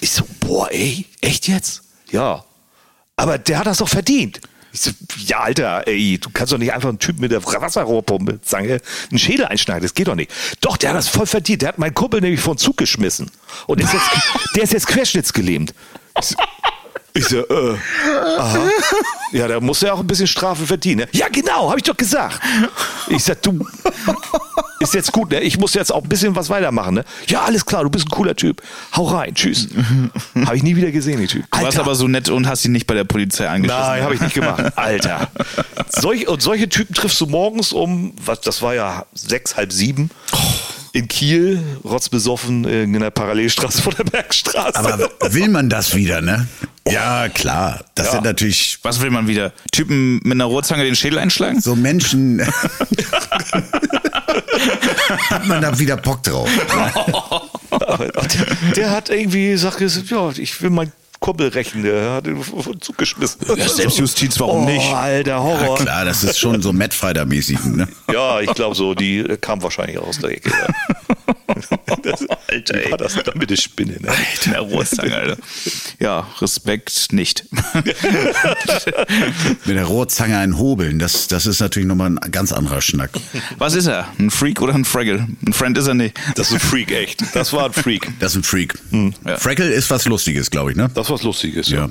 [0.00, 1.82] Ich so, boah, ey, echt jetzt?
[2.10, 2.44] Ja.
[3.16, 4.40] Aber der hat das doch verdient.
[4.74, 8.40] Ich so, ja, Alter, ey, du kannst doch nicht einfach einen Typen mit der Wasserrohrpumpe
[8.40, 9.82] Zange einen Schädel einschneiden.
[9.82, 10.32] Das geht doch nicht.
[10.60, 11.62] Doch, der hat das voll verdient.
[11.62, 13.30] Der hat meinen Kumpel nämlich vor den Zug geschmissen.
[13.68, 14.10] Und der ist jetzt,
[14.56, 15.74] der ist jetzt querschnittsgelähmt.
[16.18, 16.36] Ich so,
[17.12, 17.78] ich so, äh,
[18.36, 18.68] aha.
[19.30, 21.02] Ja, da muss er auch ein bisschen Strafe verdienen.
[21.02, 21.08] Ne?
[21.12, 22.40] Ja, genau, habe ich doch gesagt.
[23.08, 23.64] Ich sag, du,
[24.80, 25.40] ist jetzt gut, ne?
[25.40, 27.04] Ich muss jetzt auch ein bisschen was weitermachen, ne?
[27.28, 28.62] Ja, alles klar, du bist ein cooler Typ.
[28.96, 29.68] Hau rein, tschüss.
[30.46, 31.44] habe ich nie wieder gesehen, die Typ.
[31.50, 33.82] Du warst aber so nett und hast ihn nicht bei der Polizei angeschissen.
[33.82, 34.64] Nein, habe ich nicht gemacht.
[34.76, 35.28] Alter.
[35.88, 40.10] Solch, und solche Typen triffst du morgens um, was, das war ja sechs, halb sieben.
[40.32, 40.38] Oh
[40.94, 44.76] in Kiel, rotzbesoffen in der Parallelstraße vor der Bergstraße.
[44.76, 46.46] Aber will man das wieder, ne?
[46.88, 47.84] Ja, klar.
[47.94, 48.12] Das ja.
[48.12, 48.78] sind natürlich.
[48.82, 49.52] Was will man wieder?
[49.72, 51.60] Typen mit einer Rohrzange den Schädel einschlagen?
[51.60, 52.46] So Menschen.
[55.30, 56.48] hat man da wieder Bock drauf.
[57.70, 60.92] der, der, hat irgendwie gesagt, ja, ich will mein
[61.24, 63.40] Kumpel rächen, der hat ihn vom Zug geschmissen.
[63.56, 64.92] Ja, Selbstjustiz, warum oh, nicht?
[64.92, 65.78] Alter, Horror.
[65.78, 67.64] Ja, klar, das ist schon so Matt Fighter-mäßig.
[67.64, 67.88] Ne?
[68.12, 70.50] Ja, ich glaube so, die kam wahrscheinlich aus der Ecke.
[70.50, 71.16] das,
[72.54, 72.90] Alter, ey.
[72.90, 74.08] War das damit eine Spinne, ne?
[74.08, 75.36] Alter, Rohrzange, Alter.
[75.98, 77.44] Ja, Respekt nicht.
[79.64, 83.10] Mit der Rohrzange einen hobeln, das, das ist natürlich nochmal ein ganz anderer Schnack.
[83.58, 84.08] Was ist er?
[84.18, 85.26] Ein Freak oder ein Fraggle?
[85.46, 86.18] Ein Friend ist er nicht.
[86.36, 87.24] Das ist ein Freak, echt.
[87.34, 88.08] Das war ein Freak.
[88.20, 88.78] Das ist ein Freak.
[88.90, 89.14] Hm.
[89.26, 89.36] Ja.
[89.36, 90.90] Fraggle ist was Lustiges, glaube ich, ne?
[90.94, 91.86] Das war was Lustiges, ja.
[91.86, 91.90] ja.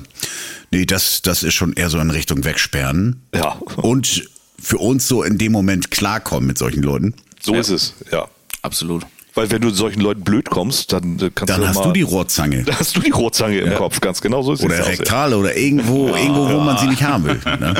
[0.70, 3.22] Nee, das, das ist schon eher so in Richtung Wegsperren.
[3.34, 3.58] Ja.
[3.76, 7.14] Und für uns so in dem Moment klarkommen mit solchen Leuten.
[7.40, 7.60] So ja.
[7.60, 8.26] ist es, ja.
[8.62, 9.04] Absolut.
[9.34, 11.92] Weil wenn du solchen Leuten blöd kommst, dann äh, kannst dann du hast mal, du
[11.92, 12.62] die Rohrzange.
[12.62, 14.66] Dann hast du die Rohrzange im Kopf, ganz genau so ist es.
[14.66, 17.40] Oder Rektale oder irgendwo, irgendwo, wo man sie nicht haben will.
[17.60, 17.74] Ne?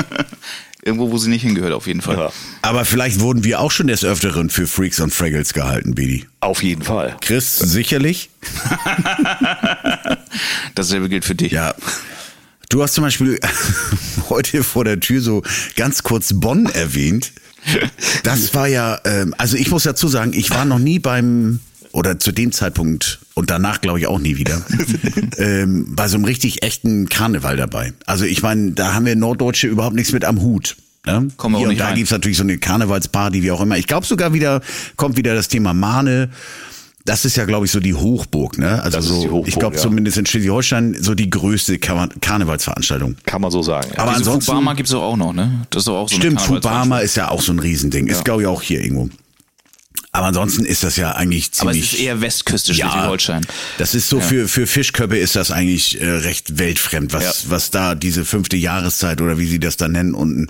[0.83, 2.15] Irgendwo, wo sie nicht hingehört, auf jeden Fall.
[2.15, 6.27] Ja, Aber vielleicht wurden wir auch schon des Öfteren für Freaks und Fraggles gehalten, Bidi.
[6.41, 7.17] auf jeden Fall.
[7.21, 8.29] Chris, sicherlich.
[10.75, 11.53] Dasselbe gilt für dich.
[11.53, 11.73] Ja.
[12.69, 13.39] Du hast zum Beispiel
[14.29, 15.41] heute vor der Tür so
[15.75, 17.31] ganz kurz Bonn erwähnt.
[18.23, 21.59] Das war ja, ähm, also ich muss dazu sagen, ich war noch nie beim,
[21.91, 24.61] oder zu dem Zeitpunkt und danach glaube ich auch nie wieder,
[25.37, 27.93] ähm, bei so einem richtig echten Karneval dabei.
[28.05, 30.77] Also ich meine, da haben wir Norddeutsche überhaupt nichts mit am Hut.
[31.05, 31.27] Ne?
[31.37, 31.95] Kommen wir auch Hier und nicht da rein.
[31.95, 33.77] gibt's natürlich so eine Karnevalsparty, wie auch immer.
[33.77, 34.61] Ich glaube sogar wieder,
[34.95, 36.29] kommt wieder das Thema Mahne.
[37.05, 38.81] Das ist ja, glaube ich, so die Hochburg, ne?
[38.81, 39.81] Also Das ist so, die Hochburg, ich glaube ja.
[39.81, 43.15] zumindest in Schleswig-Holstein so die größte Kar Karnevalsveranstaltung.
[43.25, 43.89] Kann man so sagen.
[43.93, 43.99] ja.
[43.99, 45.67] Aber Diese ansonsten- Fubama gibt's doch auch noch, ne?
[45.69, 48.07] Das ist doch auch so Stimmt, Fubama ist ja auch so ein Riesending.
[48.07, 49.09] Ist, glaube ich, auch hier irgendwo.
[50.11, 51.93] Aber ansonsten ist das ja eigentlich Aber es ziemlich.
[51.93, 53.45] ist eher Westküste ja, Schleswig-Holstein.
[53.77, 57.51] das ist so für, für Fischköppe ist das eigentlich äh, recht weltfremd, was, Ja.
[57.51, 60.47] was da diese fünfte Jahreszeit oder wie sie das da nennen unten.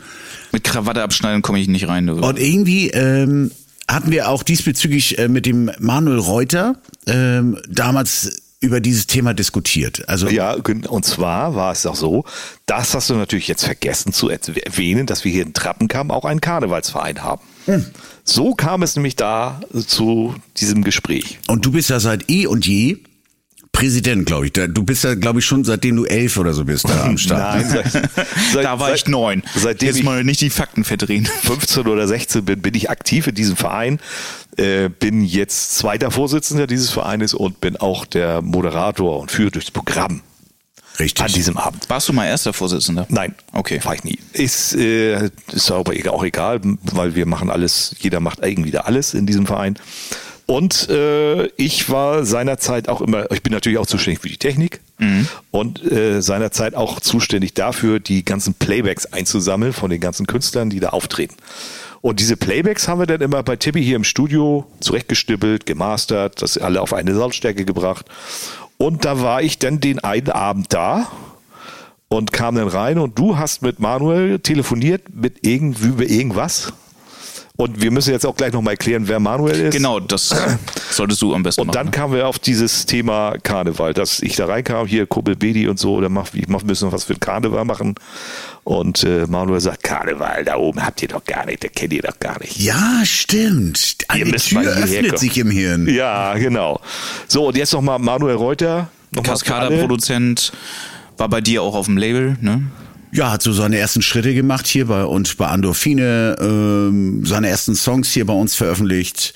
[0.51, 2.05] Mit Krawatte abschneiden komme ich nicht rein.
[2.07, 2.13] Du.
[2.13, 3.49] Und irgendwie ähm,
[3.87, 10.09] hatten wir auch diesbezüglich äh, mit dem Manuel Reuter ähm, damals über dieses Thema diskutiert.
[10.09, 12.25] Also Ja, und zwar war es auch so,
[12.65, 16.41] das hast du natürlich jetzt vergessen zu erwähnen, dass wir hier in Trappenkamp auch einen
[16.41, 17.41] Karnevalsverein haben.
[18.23, 21.39] So kam es nämlich da zu diesem Gespräch.
[21.47, 22.97] Und du bist ja seit eh und je
[23.75, 24.53] Präsident, glaube ich.
[24.53, 27.55] Du bist ja, glaube ich, schon seitdem du elf oder so bist da am Start.
[27.55, 27.91] Nein, seit,
[28.53, 29.43] seit, da war ich seit- neun.
[29.55, 31.25] Seitdem Jetzt ich mal nicht die Fakten verdrehen.
[31.43, 33.99] 15 oder 16 bin, bin ich aktiv in diesem Verein,
[34.57, 39.71] äh, bin jetzt zweiter Vorsitzender dieses Vereines und bin auch der Moderator und führe durchs
[39.71, 40.21] Programm
[40.97, 41.25] Richtig.
[41.25, 41.89] an diesem Abend.
[41.89, 43.05] Warst du mal erster Vorsitzender?
[43.09, 43.81] Nein, Okay.
[43.83, 44.17] war ich nie.
[44.31, 46.61] Ist, äh, ist aber egal- auch egal,
[46.93, 49.77] weil wir machen alles, jeder macht irgendwie da alles in diesem Verein.
[50.47, 54.79] Und äh, ich war seinerzeit auch immer, ich bin natürlich auch zuständig für die Technik
[55.51, 60.79] und äh, seinerzeit auch zuständig dafür, die ganzen Playbacks einzusammeln von den ganzen Künstlern, die
[60.79, 61.35] da auftreten.
[62.01, 66.59] Und diese Playbacks haben wir dann immer bei Tibi hier im Studio zurechtgestippelt, gemastert, das
[66.59, 68.05] alle auf eine Lautstärke gebracht.
[68.77, 71.07] Und da war ich dann den einen Abend da
[72.07, 76.73] und kam dann rein und du hast mit Manuel telefoniert mit irgendwie über irgendwas.
[77.57, 79.73] Und wir müssen jetzt auch gleich nochmal erklären, wer Manuel ist.
[79.73, 80.35] Genau, das
[80.91, 81.91] solltest du am besten Und dann machen.
[81.95, 85.93] kamen wir auf dieses Thema Karneval, dass ich da reinkam, hier Kumpel Bedi und so,
[85.95, 87.95] oder mach, ich mach, müssen noch was für Karneval machen.
[88.65, 92.01] Und äh, Manuel sagt, Karneval, da oben habt ihr doch gar nicht, da kennt ihr
[92.01, 92.57] doch gar nicht.
[92.57, 93.97] Ja, stimmt.
[94.09, 95.17] Eine Tür öffnet kommen.
[95.17, 95.87] sich im Hirn.
[95.87, 96.81] Ja, genau.
[97.27, 98.89] So, und jetzt nochmal Manuel Reuter.
[99.11, 99.23] Noch.
[99.23, 100.51] Kaskada-Produzent
[101.17, 102.63] war bei dir auch auf dem Label, ne?
[103.15, 107.73] Ja, hat so seine ersten Schritte gemacht hier bei uns bei Andorfine, ähm, seine ersten
[107.73, 109.33] Songs hier bei uns veröffentlicht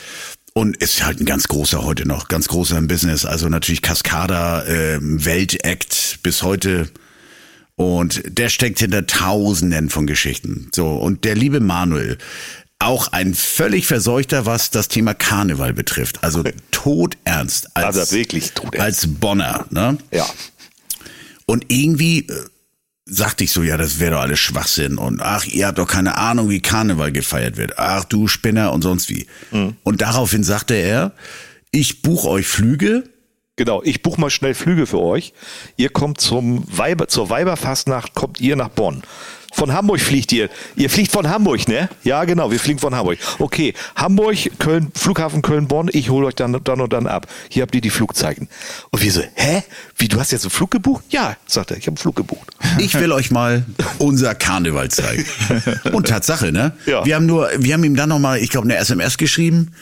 [0.53, 3.23] und ist halt ein ganz großer heute noch, ganz großer im Business.
[3.23, 6.89] Also natürlich Cascada, ähm, Weltact bis heute.
[7.77, 10.69] Und der steckt hinter Tausenden von Geschichten.
[10.75, 12.17] So, und der liebe Manuel,
[12.79, 16.21] auch ein völlig Verseuchter, was das Thema Karneval betrifft.
[16.21, 17.69] Also todernst.
[17.77, 18.81] Als, Also wirklich todernst.
[18.81, 19.97] Als Bonner, ne?
[20.11, 20.27] Ja.
[21.45, 22.33] Und irgendwie äh,
[23.09, 24.97] sagte ich so, ja, das wäre doch alles Schwachsinn.
[24.97, 27.77] Und ach, ihr habt doch keine Ahnung, wie Karneval gefeiert wird.
[27.77, 29.27] Ach, du Spinner und sonst wie.
[29.83, 31.13] Und daraufhin sagte er,
[31.71, 33.03] ich buche euch Flüge.
[33.55, 35.33] Genau, ich buche mal schnell Flüge für euch.
[35.75, 39.03] Ihr kommt zum Weiber, zur Weiberfastnacht, kommt ihr nach Bonn.
[39.51, 40.49] Von Hamburg fliegt ihr.
[40.75, 41.89] Ihr fliegt von Hamburg, ne?
[42.03, 43.17] Ja, genau, wir fliegen von Hamburg.
[43.39, 47.27] Okay, Hamburg, Köln, Flughafen Köln-Bonn, ich hole euch dann, dann und dann ab.
[47.49, 48.47] Hier habt ihr die Flugzeichen.
[48.91, 49.63] Und wir so, hä?
[49.97, 51.03] Wie, du hast jetzt einen Flug gebucht?
[51.09, 52.51] Ja, sagt er, ich habe einen Flug gebucht.
[52.77, 53.65] Ich will euch mal
[53.97, 55.25] unser Karneval zeigen.
[55.91, 56.73] Und Tatsache, ne?
[56.85, 57.03] Ja.
[57.05, 59.73] Wir haben nur, wir haben ihm dann nochmal, ich glaube, eine SMS geschrieben.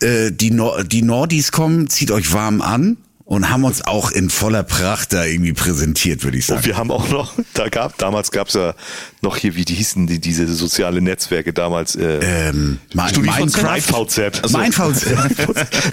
[0.00, 2.96] Äh, die, Nor die Nordis kommen, zieht euch warm an.
[3.30, 6.58] Und haben uns auch in voller Pracht da irgendwie präsentiert, würde ich sagen.
[6.58, 8.74] Und wir haben auch noch, da gab, damals gab es ja
[9.22, 11.94] noch hier, wie die hießen, die, diese soziale Netzwerke damals.
[11.94, 13.14] Äh, ähm, mein?
[13.14, 14.42] MeinVZ.
[14.42, 15.14] Also, Mein VZ.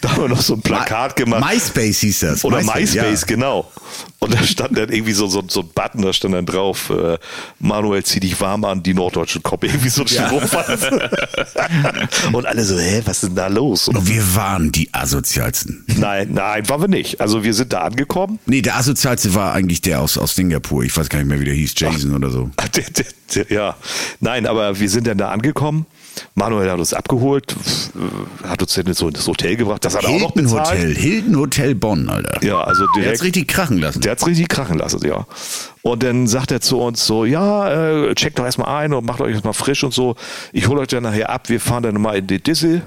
[0.02, 1.46] da haben wir noch so ein Plakat gemacht.
[1.48, 2.44] MySpace hieß das.
[2.44, 3.28] Oder MySpace, ja.
[3.28, 3.72] genau.
[4.20, 7.20] Und da stand dann irgendwie so, so, so ein Button, da stand dann drauf, äh,
[7.60, 9.62] Manuel, zieh dich warm an, die Norddeutschen kommen.
[9.62, 10.42] Irgendwie so ein Spruch.
[12.34, 13.88] Und alle so, hä, was ist denn da los?
[13.88, 15.86] Und wir waren die asozialsten.
[15.98, 17.22] nein, nein, waren wir nicht.
[17.28, 18.40] Also wir sind da angekommen.
[18.46, 20.86] Nee, der asozialste war eigentlich der aus, aus Singapur.
[20.86, 21.74] Ich weiß gar nicht mehr, wie der hieß.
[21.76, 22.50] Jason oder so.
[22.74, 23.76] Der, der, der, ja,
[24.22, 25.86] nein, aber wir sind dann da angekommen.
[26.36, 27.54] Manuel hat uns abgeholt,
[28.44, 29.84] äh, hat uns dann so ins Hotel gebracht.
[29.84, 30.70] Das hat er auch noch bezahlt.
[30.70, 30.96] Hotel.
[30.96, 32.42] Hilton Hotel Bonn, Alter.
[32.46, 33.12] Ja, also Der direkt.
[33.12, 34.00] hat's richtig krachen lassen.
[34.00, 35.28] Der hat's richtig krachen lassen, ja.
[35.82, 39.20] Und dann sagt er zu uns so, ja, äh, checkt doch erstmal ein und macht
[39.20, 40.16] euch erstmal frisch und so.
[40.54, 42.84] Ich hole euch dann nachher ab, wir fahren dann mal in die Dissel,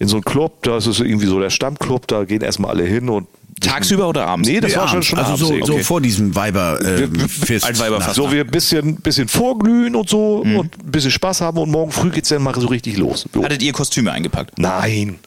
[0.00, 2.84] in so einen Club, da ist es irgendwie so der Stammclub, da gehen erstmal alle
[2.84, 3.28] hin und
[3.60, 4.48] Tagsüber oder abends?
[4.48, 5.08] Nee, das war schon, abends.
[5.08, 5.78] schon also abends so, irgendwie.
[5.78, 7.64] so vor diesem Weiber äh, Fest.
[7.64, 8.14] Altweiberfest.
[8.14, 11.92] So, wir ein bisschen, bisschen vorglühen und so und ein bisschen Spaß haben und morgen
[11.92, 13.28] früh geht's dann mal so richtig los.
[13.32, 13.42] So.
[13.42, 14.58] Hattet ihr Kostüme eingepackt?
[14.58, 15.18] Nein,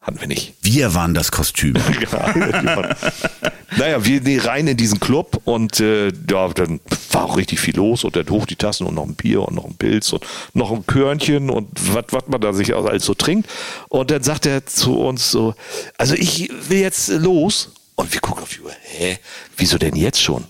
[0.00, 0.54] hatten wir nicht.
[0.62, 1.74] Wir waren das Kostüm.
[3.76, 6.80] naja, wir nee, rein in diesen Club und äh, ja, dann
[7.14, 9.54] war auch richtig viel los und dann hoch die Tassen und noch ein Bier und
[9.54, 13.04] noch ein Pilz und noch ein Körnchen und was was man da sich auch alles
[13.04, 13.48] so trinkt.
[13.88, 15.54] Und dann sagt er zu uns so,
[15.98, 17.70] also ich will jetzt los.
[17.96, 19.18] Und wir gucken auf die Uhr, hä,
[19.56, 20.44] wieso denn jetzt schon?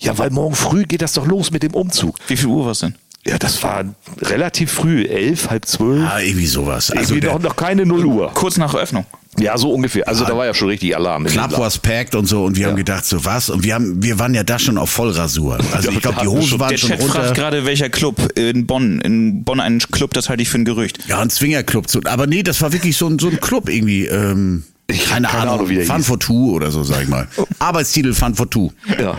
[0.00, 2.16] Ja, weil morgen früh geht das doch los mit dem Umzug.
[2.28, 2.94] Wie viel Uhr war es denn?
[3.26, 3.84] Ja, das war
[4.22, 6.02] relativ früh, elf, halb zwölf.
[6.08, 6.90] Ah, irgendwie sowas.
[6.90, 8.30] Also Irgendwie der noch, noch keine Null Uhr.
[8.32, 9.04] Kurz nach Eröffnung.
[9.40, 10.06] Ja, so ungefähr.
[10.08, 11.24] Also da war ja schon richtig Alarm.
[11.26, 13.50] Club was packed und so und wir haben gedacht, so was?
[13.50, 15.58] Und wir haben, wir waren ja da schon auf Vollrasur.
[15.72, 17.32] Also Ja, ich glaube, die Hosen schon- waren Der schon Chat fragt runter.
[17.34, 19.00] gerade, welcher Club in Bonn.
[19.00, 20.98] In Bonn ein Club, das halte ich für ein Gerücht.
[21.08, 21.88] Ja, ein Zwingerclub.
[21.90, 24.06] So, aber nee, das war wirklich so ein, so ein Club irgendwie.
[24.06, 26.06] Ähm, keine, keine Ahnung, Ahnung, wie der Fun hieß.
[26.06, 27.28] for Two oder so, sag ich mal.
[27.58, 28.72] Arbeitstitel Fun for Two.
[28.98, 29.18] Ja.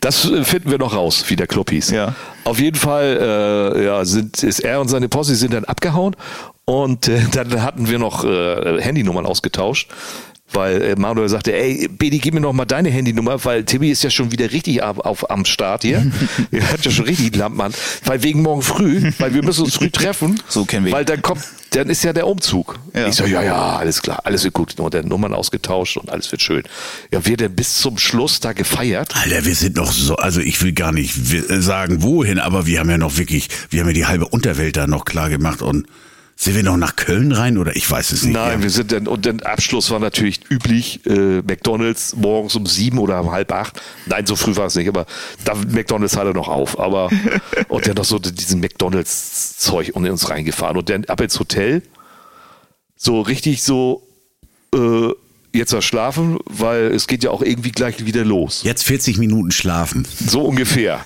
[0.00, 1.90] Das äh, finden wir noch raus, wie der Club hieß.
[1.90, 2.14] Ja.
[2.44, 6.14] Auf jeden Fall äh, ja, sind, ist er und seine Posse sind dann abgehauen
[6.66, 9.88] und äh, dann hatten wir noch äh, Handynummern ausgetauscht.
[10.52, 14.04] Weil äh, Manuel sagte, ey, Bedi, gib mir noch mal deine Handynummer, weil Timmy ist
[14.04, 16.06] ja schon wieder richtig auf, auf, am Start hier.
[16.52, 17.74] er hat ja schon richtig einen Lampmann.
[18.04, 20.40] Weil wegen morgen früh, weil wir müssen uns früh treffen.
[20.48, 20.92] So kennen wir.
[20.92, 22.78] Weil dann kommt, dann ist ja der Umzug.
[22.94, 23.08] Ja.
[23.08, 24.78] Ich so, ja, ja, alles klar, alles wird gut.
[24.78, 26.62] Und dann Nummern ausgetauscht und alles wird schön.
[27.10, 29.16] Ja, wir dann bis zum Schluss da gefeiert.
[29.16, 31.14] Alter, wir sind noch so, also ich will gar nicht
[31.48, 34.86] sagen, wohin, aber wir haben ja noch wirklich, wir haben ja die halbe Unterwelt da
[34.86, 35.86] noch klar gemacht und
[36.38, 38.34] sind wir noch nach Köln rein oder ich weiß es nicht.
[38.34, 38.62] Nein, mehr.
[38.64, 43.18] wir sind dann, und dann Abschluss war natürlich üblich, äh, McDonalds morgens um sieben oder
[43.22, 43.80] um halb acht.
[44.04, 45.06] Nein, so früh war es nicht, aber
[45.44, 47.10] da, McDonalds hatte noch auf, aber,
[47.68, 51.82] und dann noch so diesen McDonalds-Zeug und in uns reingefahren und dann ab ins Hotel,
[52.96, 54.06] so richtig so,
[54.74, 55.10] äh,
[55.58, 58.62] jetzt mal schlafen, weil es geht ja auch irgendwie gleich wieder los.
[58.62, 60.06] Jetzt 40 Minuten schlafen.
[60.26, 61.04] So ungefähr.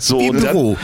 [0.00, 0.76] So, im und, dann, Büro.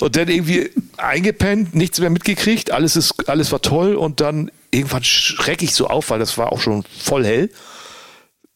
[0.00, 5.04] und dann irgendwie eingepennt, nichts mehr mitgekriegt, alles, ist, alles war toll und dann irgendwann
[5.04, 7.50] schrecke ich so auf, weil das war auch schon voll hell.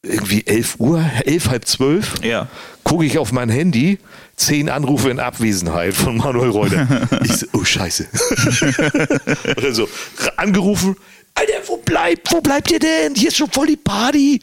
[0.03, 2.25] Irgendwie 11 Uhr, 11, halb 12.
[2.25, 2.49] Ja.
[2.85, 3.99] Gucke ich auf mein Handy,
[4.35, 7.09] zehn Anrufe in Abwesenheit von Manuel Reuter.
[7.25, 8.07] Ich so, oh Scheiße.
[9.57, 9.89] Oder so,
[10.37, 10.97] angerufen,
[11.35, 13.15] Alter, wo bleibt, wo bleibt ihr denn?
[13.15, 14.41] Hier ist schon voll die Party.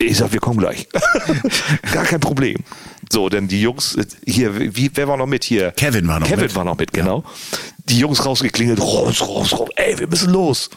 [0.00, 0.86] Ich sag, wir kommen gleich.
[1.92, 2.56] Gar kein Problem.
[3.10, 5.72] So, denn die Jungs, äh, hier, wie, wer war noch mit hier?
[5.72, 6.54] Kevin war noch Kevin mit.
[6.54, 7.24] war noch mit, genau.
[7.86, 9.68] Die Jungs rausgeklingelt, raus, raus, raus.
[9.74, 10.70] Ey, wir müssen los.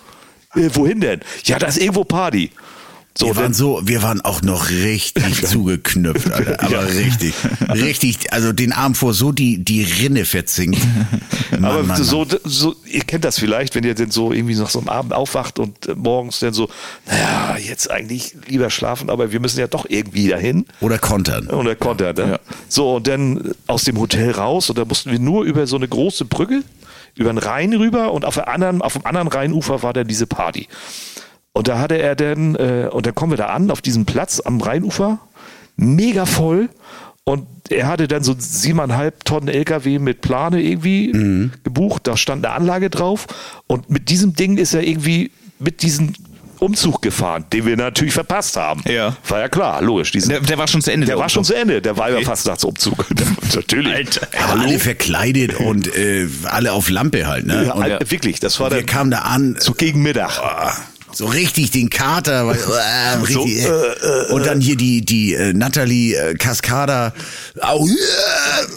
[0.56, 1.22] Äh, wohin denn?
[1.44, 2.52] Ja, da ist irgendwo Party.
[3.18, 6.64] So, wir waren so, wir waren auch noch richtig zugeknüpft, Alter.
[6.64, 6.80] Aber Ja.
[6.80, 7.34] richtig,
[7.70, 10.80] richtig, also den Arm vor so die, die Rinne verzinkt.
[11.52, 12.40] Mann, aber Mann, so, Mann.
[12.46, 15.60] so, ihr kennt das vielleicht, wenn ihr denn so irgendwie nach so einem Abend aufwacht
[15.60, 16.70] und äh, morgens dann so,
[17.06, 20.66] naja, jetzt eigentlich lieber schlafen, aber wir müssen ja doch irgendwie dahin.
[20.80, 21.48] Oder kontern.
[21.48, 22.32] Und er konnte ne?
[22.32, 22.40] Ja.
[22.70, 25.88] So, und dann aus dem Hotel raus und da mussten wir nur über so eine
[25.88, 26.64] große Brücke,
[27.16, 30.28] über den Rhein rüber und auf, der anderen, auf dem anderen Rheinufer war dann diese
[30.28, 30.68] Party.
[31.54, 34.40] Und da hatte er dann, äh, und dann kommen wir da an, auf diesem Platz
[34.40, 35.20] am Rheinufer,
[35.76, 36.70] mega voll.
[37.24, 42.08] Und er hatte dann so siebeneinhalb Tonnen LKW mit Plane irgendwie gebucht.
[42.08, 43.28] Da stand eine Anlage drauf.
[43.68, 46.14] Und mit diesem Ding ist er irgendwie mit diesem
[46.62, 48.84] Umzug gefahren, den wir natürlich verpasst haben.
[48.88, 49.16] Ja.
[49.28, 50.12] War ja klar, logisch.
[50.12, 51.08] Diesen, Der, der war schon zu Ende.
[51.08, 51.82] der war schon zu Ende.
[51.82, 53.06] Der war ja fast Umzug.
[53.56, 53.94] Natürlich.
[53.94, 54.28] Alter.
[54.50, 57.66] Aber alle verkleidet und äh, alle auf Lampe halt, ne?
[57.66, 60.40] Ja, und wirklich, das war wir dann kamen da an, so gegen Mittag.
[61.14, 65.54] So richtig den Kater, weil, äh, So, richtig, äh, und dann hier die die äh,
[65.54, 67.14] Natalie äh, Cascada
[67.62, 67.92] auch, äh,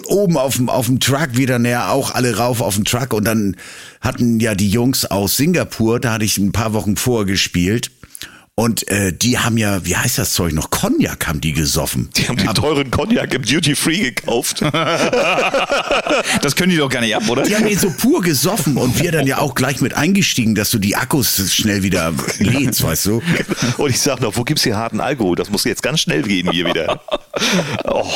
[0.06, 3.12] oben auf dem auf dem Truck wieder näher auch alle rauf auf den Truck.
[3.12, 3.56] Und dann
[4.00, 7.90] hatten ja die Jungs aus Singapur, da hatte ich ein paar Wochen vorher gespielt.
[8.56, 10.70] Und äh, die haben ja, wie heißt das Zeug noch?
[10.70, 12.08] Cognac haben die gesoffen.
[12.16, 14.62] Die haben den teuren Cognac im Duty Free gekauft.
[16.42, 17.42] Das können die doch gar nicht ab, oder?
[17.42, 20.70] Die haben ihn so pur gesoffen und wir dann ja auch gleich mit eingestiegen, dass
[20.70, 23.22] du die Akkus schnell wieder lädst, weißt du?
[23.78, 25.36] Und ich sag noch, wo gibt's hier harten Alkohol?
[25.36, 27.00] Das muss jetzt ganz schnell gehen hier wieder.
[27.84, 28.08] Oh,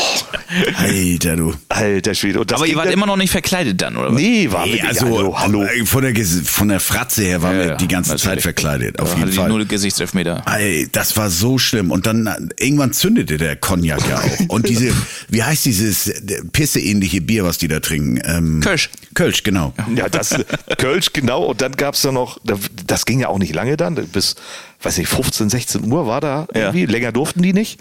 [0.77, 1.55] Alter, du.
[1.69, 2.41] alter Schwede.
[2.41, 4.13] Und das Aber ihr wart dann- immer noch nicht verkleidet dann, oder?
[4.15, 4.21] was?
[4.21, 5.63] Nee, war Nee, wirklich, also hallo, hallo.
[5.65, 8.25] äh, Von, der, von der Fratze her waren Ja, wir ja, die ganze natürlich.
[8.35, 9.49] Zeit verkleidet, auf jeden Fall.
[9.49, 10.28] Nur Gesichtselfmeter.
[10.47, 11.91] Ey, das war so schlimm.
[11.91, 14.49] Und dann irgendwann zündete der Cognac ja auch.
[14.49, 14.93] Und diese,
[15.29, 18.21] wie heißt dieses äh, Pisse-ähnliche Bier, was die da trinken?
[18.25, 18.91] Ähm, Kölsch.
[19.15, 19.73] Kölsch, genau.
[19.95, 20.35] Ja, das
[20.79, 21.45] Kölsch, genau.
[21.45, 22.39] Und dann gab's da noch,
[22.87, 24.37] das ging ja auch nicht lange dann, bis,
[24.83, 26.61] weiß nicht, 15, 16 Uhr war da Ja.
[26.61, 26.87] irgendwie.
[26.87, 27.81] Länger durften die nicht.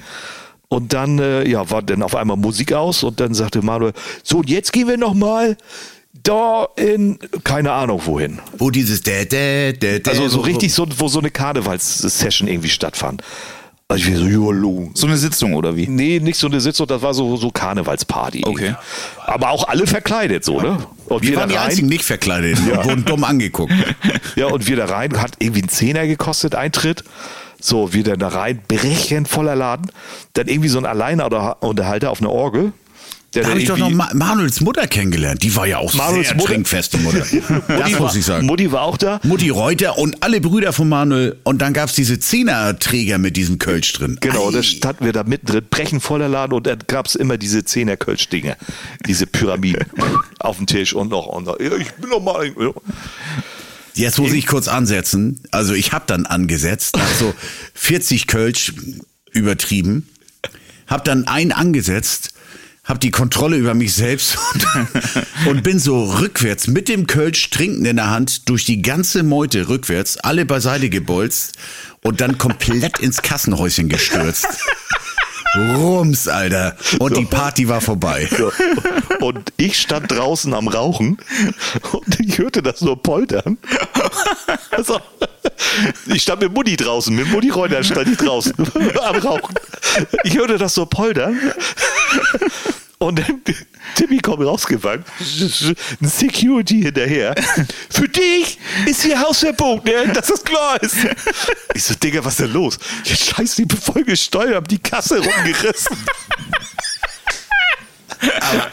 [0.70, 4.40] Und dann, äh, ja, war dann auf einmal Musik aus und dann sagte Manuel, so,
[4.40, 5.56] und jetzt gehen wir noch mal
[6.24, 8.40] da in, keine Ahnung wohin.
[8.58, 12.70] Wo dieses dä, dä, dä, dä, Also so richtig so, wo so eine Karnevals-Session irgendwie
[12.70, 13.22] stattfand.
[13.90, 14.92] Also ich so, Jolo.
[14.96, 15.88] So eine Sitzung oder wie?
[15.88, 18.44] Nee, nicht so eine Sitzung, das war so, so Karnevalsparty.
[18.46, 18.76] Okay.
[19.26, 20.78] Aber auch alle verkleidet, so, ne?
[21.06, 23.72] Und Wir waren da die rein- einzigen nicht verkleidet und wurden dumm angeguckt.
[24.36, 27.04] Ja, und wir da rein, hat irgendwie einen Zehner gekostet, Eintritt.
[27.60, 29.90] So, wir dann da rein, brechend voller Laden.
[30.34, 32.72] Dann irgendwie so ein Alleinunterhalter auf einer Orgel.
[33.38, 35.44] Der Da habe ich doch noch Ma Manuels Mutter kennengelernt.
[35.44, 37.24] Die war ja auch Manuels sehr Mutter- trinkfest, die Mutter.
[37.68, 38.48] Das muss ich sagen.
[38.48, 39.20] Mutti war auch da.
[39.24, 41.38] Mutti Reuter und alle Brüder von Manuel.
[41.44, 44.18] Und dann gab's diese Zehnerträger mit diesem Kölsch drin.
[44.22, 44.54] Genau, Ei.
[44.54, 48.58] da standen wir da mittendrin, brechen voller Laden und dann gab's immer diese Zehner Kölsch-Dinge,
[49.06, 49.86] diese Pyramiden
[50.40, 51.60] auf dem Tisch und noch, und noch.
[51.60, 52.52] Ja, ich bin noch mal.
[53.94, 55.42] Jetzt muss ich kurz ansetzen.
[55.52, 57.34] Also ich habe dann angesetzt, so
[57.76, 58.74] 40 Kölsch
[59.32, 60.08] übertrieben,
[60.88, 62.32] habe dann ein angesetzt,
[62.88, 64.66] habe die Kontrolle über mich selbst und,
[65.48, 69.68] und bin so rückwärts mit dem Kölsch trinken in der Hand durch die ganze Meute
[69.68, 71.54] rückwärts, alle beiseite gebolzt
[72.02, 74.48] und dann komplett ins Kassenhäuschen gestürzt.
[75.56, 76.78] Rums, Alter.
[77.00, 78.30] Und die Party war vorbei.
[78.38, 78.52] So.
[79.20, 81.18] Und ich stand draußen am Rauchen
[81.92, 83.58] und ich hörte das nur poltern.
[84.72, 85.00] Also,
[86.06, 88.54] ich stand mit Mutti draußen, mit Mutti Reuter stand ich draußen
[89.04, 89.56] am Rauchen.
[90.24, 91.40] Ich hörte das so poltern.
[93.00, 93.42] Und dann
[93.96, 97.36] Timmy kommt rausgefangen, ein Security hinterher.
[97.90, 98.58] Für dich
[98.88, 100.12] ist hier Hausverbot, ne?
[100.14, 100.98] dass das klar ist.
[101.76, 102.80] Ich so, Digga, was ist denn los?
[103.06, 105.96] Ja, scheiße, die voll gesteuert, haben die Kasse rumgerissen.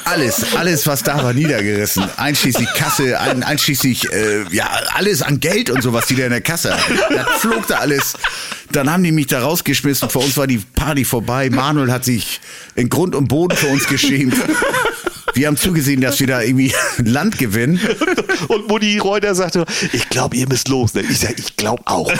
[0.04, 2.04] Alles, alles, was da war, niedergerissen.
[2.16, 6.30] Einschließlich Kasse, ein, einschließlich, äh, ja, alles an Geld und so, was die da in
[6.30, 6.98] der Kasse hatten.
[7.14, 8.14] Das flog da alles.
[8.72, 10.09] Dann haben die mich da rausgeschmissen.
[10.11, 11.50] Für uns war die Party vorbei.
[11.50, 12.40] Manuel hat sich
[12.74, 14.35] in Grund und Boden für uns geschämt.
[15.35, 16.73] Wir haben zugesehen, dass wir da irgendwie
[17.05, 17.81] Land gewinnen.
[18.49, 20.94] Und Mutti Reuter sagte, ich glaube, ihr müsst los.
[20.94, 21.03] Ne?
[21.11, 22.12] Ich sag, ich glaube auch.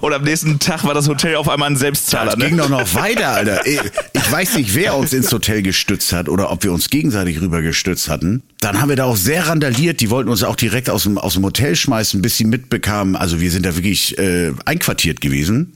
[0.00, 2.32] Und am nächsten Tag war das Hotel auf einmal ein Selbstzahler.
[2.32, 2.48] Das Ne?
[2.48, 3.64] ging doch noch weiter, Alter.
[3.66, 3.80] Ich
[4.12, 7.62] ich weiß nicht, wer uns ins Hotel gestützt hat oder ob wir uns gegenseitig rüber
[7.62, 8.42] gestützt hatten.
[8.60, 10.00] Dann haben wir da auch sehr randaliert.
[10.00, 13.14] Die wollten uns auch direkt aus dem, aus dem Hotel schmeißen, bis sie mitbekamen.
[13.16, 15.74] Also wir sind da wirklich äh, einquartiert gewesen.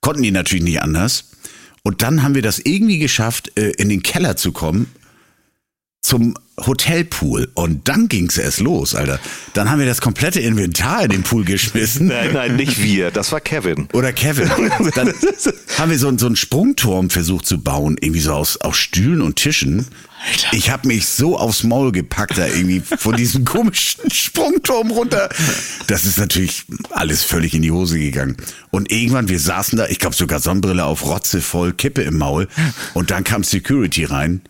[0.00, 1.24] Konnten die natürlich nicht anders.
[1.84, 4.92] Und dann haben wir das irgendwie geschafft, äh, in den Keller zu kommen
[6.02, 7.48] zum Hotelpool.
[7.54, 9.18] Und dann ging's erst los, Alter.
[9.54, 12.08] Dann haben wir das komplette Inventar in den Pool geschmissen.
[12.08, 13.10] Nein, nein, nicht wir.
[13.10, 13.88] Das war Kevin.
[13.92, 14.50] Oder Kevin.
[14.94, 15.14] Dann
[15.78, 19.36] haben wir so, so einen Sprungturm versucht zu bauen, irgendwie so aus, aus Stühlen und
[19.36, 19.86] Tischen.
[20.52, 25.28] Ich habe mich so aufs Maul gepackt da irgendwie von diesem komischen Sprungturm runter.
[25.86, 28.36] Das ist natürlich alles völlig in die Hose gegangen.
[28.70, 32.48] Und irgendwann, wir saßen da, ich glaube sogar Sonnenbrille auf, Rotze voll, Kippe im Maul.
[32.94, 34.42] Und dann kam Security rein.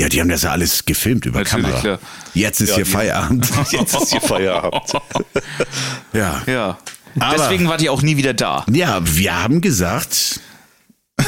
[0.00, 1.80] Ja, die haben das ja alles gefilmt über Natürlich, Kamera.
[1.82, 1.98] klar.
[2.32, 3.46] Jetzt ist Ja, hier Feierabend.
[3.70, 4.92] Jetzt ist hier Feierabend.
[6.14, 6.42] Ja.
[6.46, 6.78] Ja.
[7.18, 8.64] Aber- Deswegen wart ihr auch nie wieder da.
[8.70, 10.40] Ja, wir haben gesagt,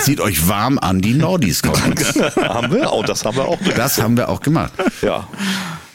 [0.02, 1.76] zieht euch warm an, die Nordis kommen.
[2.36, 2.92] haben wir?
[2.92, 3.58] Oh, das haben wir auch.
[3.76, 4.72] Das haben wir auch gemacht.
[5.02, 5.28] Ja.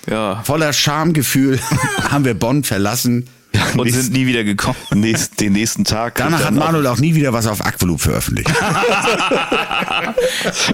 [0.09, 0.41] Ja.
[0.43, 1.59] Voller Schamgefühl
[2.11, 3.27] haben wir Bonn verlassen.
[3.77, 4.77] Und Nächst- sind nie wieder gekommen.
[4.93, 6.15] Nächst, den nächsten Tag.
[6.15, 8.51] Danach hat Manuel auch nie wieder was auf Aqualoop veröffentlicht.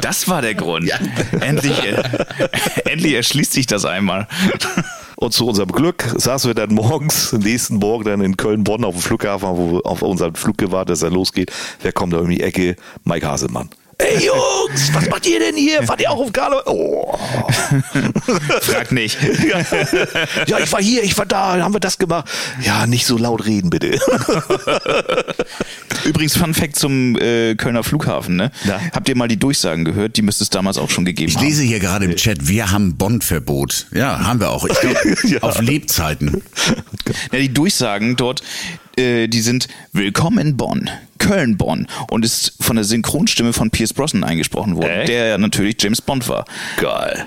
[0.02, 0.92] Das war der Grund.
[1.40, 2.02] Endlich, äh,
[2.86, 4.28] endlich erschließt sich das einmal.
[5.16, 9.02] Und zu unserem Glück saßen wir dann morgens, nächsten Morgen dann in Köln-Bonn auf dem
[9.02, 11.52] Flughafen, wo wir auf unseren Flug gewartet, dass er losgeht.
[11.82, 12.76] Wer kommt da um die Ecke?
[13.06, 13.70] Mike Haselmann.
[14.00, 15.84] Ey Jungs, was macht ihr denn hier?
[15.84, 16.64] Fahrt ihr auch auf Karneval?
[16.66, 17.18] Oh.
[18.62, 19.18] Frag nicht.
[20.48, 22.30] Ja, ich war hier, ich war da, haben wir das gemacht.
[22.62, 23.98] Ja, nicht so laut reden, bitte.
[26.06, 28.36] Übrigens, Fun Fact zum äh, Kölner Flughafen.
[28.36, 28.52] Ne?
[28.66, 28.80] Na?
[28.94, 30.18] Habt ihr mal die Durchsagen gehört?
[30.18, 31.46] Die müsste es damals auch schon gegeben Ich haben.
[31.46, 33.88] lese hier gerade im Chat, wir haben Bonn-Verbot.
[33.94, 34.66] Ja, haben wir auch.
[34.66, 35.40] Ich glaube, Ja.
[35.42, 36.44] auf Lebzeiten.
[37.32, 38.44] Ja, die Durchsagen dort,
[38.98, 44.24] äh, die sind Willkommen in Bonn, Köln-Bonn und ist von der Synchronstimme von Pierce Brosnan
[44.24, 45.10] eingesprochen worden, Echt?
[45.10, 46.46] der ja natürlich James Bond war.
[46.78, 47.26] Geil.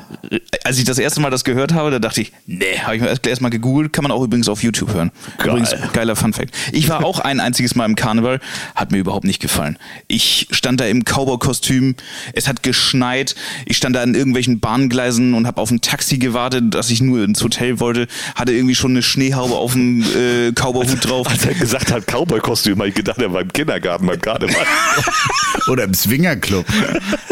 [0.64, 3.08] Als ich das erste Mal das gehört habe, da dachte ich, nee, habe ich mir
[3.08, 5.12] erst, erst mal gegoogelt, kann man auch übrigens auf YouTube hören.
[5.38, 5.48] Geil.
[5.48, 6.54] Übrigens, geiler Funfact.
[6.72, 8.40] Ich war auch ein einziges Mal im Karneval,
[8.74, 9.78] hat mir überhaupt nicht gefallen.
[10.08, 11.94] Ich stand da im Cowboy-Kostüm,
[12.34, 16.74] es hat geschneit, ich stand da an irgendwelchen Bahngleisen und habe auf ein Taxi gewartet,
[16.74, 21.08] dass ich nur ins Hotel wollte, hatte irgendwie schon eine Schneehaube auf dem äh, Cowboy-Hut
[21.08, 21.28] drauf.
[21.28, 24.66] Als gesagt hat, Cowboy-Kostüm, habe ich gedacht, er war im Kindergarten beim Karneval.
[25.68, 26.66] Oder im Swingerclub.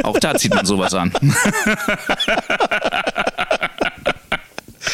[0.03, 1.13] Auch da zieht man sowas an.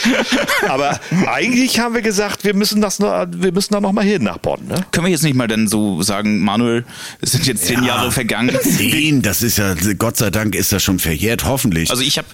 [0.68, 4.22] Aber eigentlich haben wir gesagt, wir müssen das noch, wir müssen da noch mal hin
[4.22, 4.66] nach Bonn.
[4.66, 4.84] Ne?
[4.92, 6.84] Können wir jetzt nicht mal dann so sagen, Manuel,
[7.20, 7.96] es sind jetzt zehn Ja.
[7.96, 8.56] Jahre vergangen.
[8.62, 11.90] Zehn, das ist ja, Gott sei Dank ist das schon verjährt, hoffentlich.
[11.90, 12.28] Also ich habe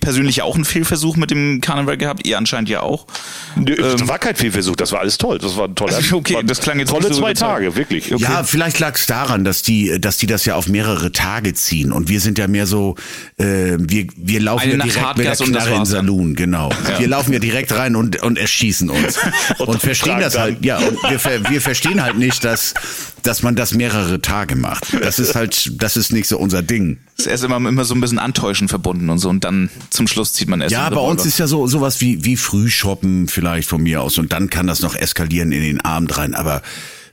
[0.00, 3.06] persönlich auch einen Fehlversuch mit dem Karneval gehabt, ihr anscheinend ja auch.
[3.56, 5.38] Nö, Das war kein Fehlversuch, das war alles toll.
[5.38, 5.96] Das war ein toller.
[5.96, 7.34] Also, okay, war das klang jetzt tolle so zwei.
[7.34, 8.08] Tage, wirklich.
[8.10, 11.92] Ja, vielleicht lag es daran, dass die, dass die das ja auf mehrere Tage ziehen.
[11.92, 12.94] Und wir sind ja mehr so,
[13.38, 15.84] äh, wir, wir laufen Eine ja direkt mit der Knarre in.
[15.84, 16.70] Saloon, genau.
[17.04, 19.18] Wir laufen ja direkt rein und, und erschießen uns.
[19.58, 20.42] und verstehen tragen das dann.
[20.42, 22.74] halt, ja, und wir, ver- wir verstehen halt nicht, dass,
[23.22, 24.84] dass man das mehrere Tage macht.
[25.02, 26.98] Das ist halt, das ist nicht so unser Ding.
[27.16, 30.32] Ist erst immer, immer so ein bisschen Antäuschen verbunden und so und dann zum Schluss
[30.32, 33.82] zieht man erst Ja, bei uns ist ja so sowas wie wie Frühshoppen vielleicht von
[33.82, 36.34] mir aus und dann kann das noch eskalieren in den Abend rein.
[36.34, 36.62] Aber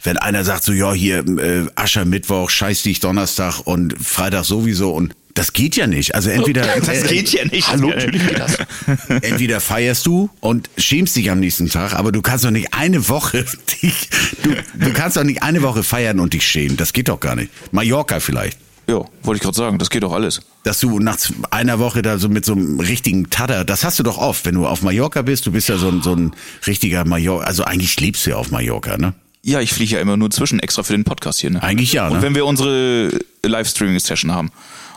[0.03, 5.13] wenn einer sagt so, ja hier äh, Aschermittwoch, Scheiß dich Donnerstag und Freitag sowieso und
[5.33, 6.15] das geht ja nicht.
[6.15, 7.67] Also entweder Das äh, geht ja nicht.
[7.67, 8.57] Hallo, natürlich geht das.
[9.21, 13.07] entweder feierst du und schämst dich am nächsten Tag, aber du kannst doch nicht eine
[13.09, 13.45] Woche
[13.81, 14.09] dich,
[14.43, 16.77] du, du kannst doch nicht eine Woche feiern und dich schämen.
[16.77, 17.51] Das geht doch gar nicht.
[17.71, 18.57] Mallorca vielleicht.
[18.87, 20.41] Ja, wollte ich gerade sagen, das geht doch alles.
[20.63, 21.17] Dass du nach
[21.51, 24.55] einer Woche da so mit so einem richtigen Tada, das hast du doch oft, wenn
[24.55, 26.33] du auf Mallorca bist, du bist ja so ein, so ein
[26.67, 29.13] richtiger Mallorca, also eigentlich lebst du ja auf Mallorca, ne?
[29.43, 31.49] Ja, ich fliege ja immer nur zwischen extra für den Podcast hier.
[31.49, 31.63] Ne?
[31.63, 32.21] Eigentlich ja, Und ne?
[32.21, 33.09] wenn wir unsere
[33.43, 34.51] Livestreaming-Session haben.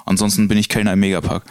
[0.05, 1.45] Ansonsten bin ich Kellner im Megapark.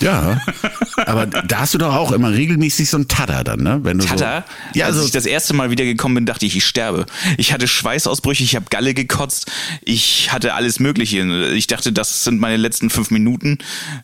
[0.00, 0.40] Ja.
[1.06, 3.80] Aber da hast du doch auch immer regelmäßig so ein Tada dann, ne?
[3.82, 6.46] Wenn du Tada, So, ja, als also ich das erste Mal wieder gekommen bin, dachte
[6.46, 7.06] ich, ich sterbe.
[7.38, 9.50] Ich hatte Schweißausbrüche, ich habe Galle gekotzt,
[9.82, 11.20] ich hatte alles Mögliche.
[11.54, 13.58] Ich dachte, das sind meine letzten fünf Minuten.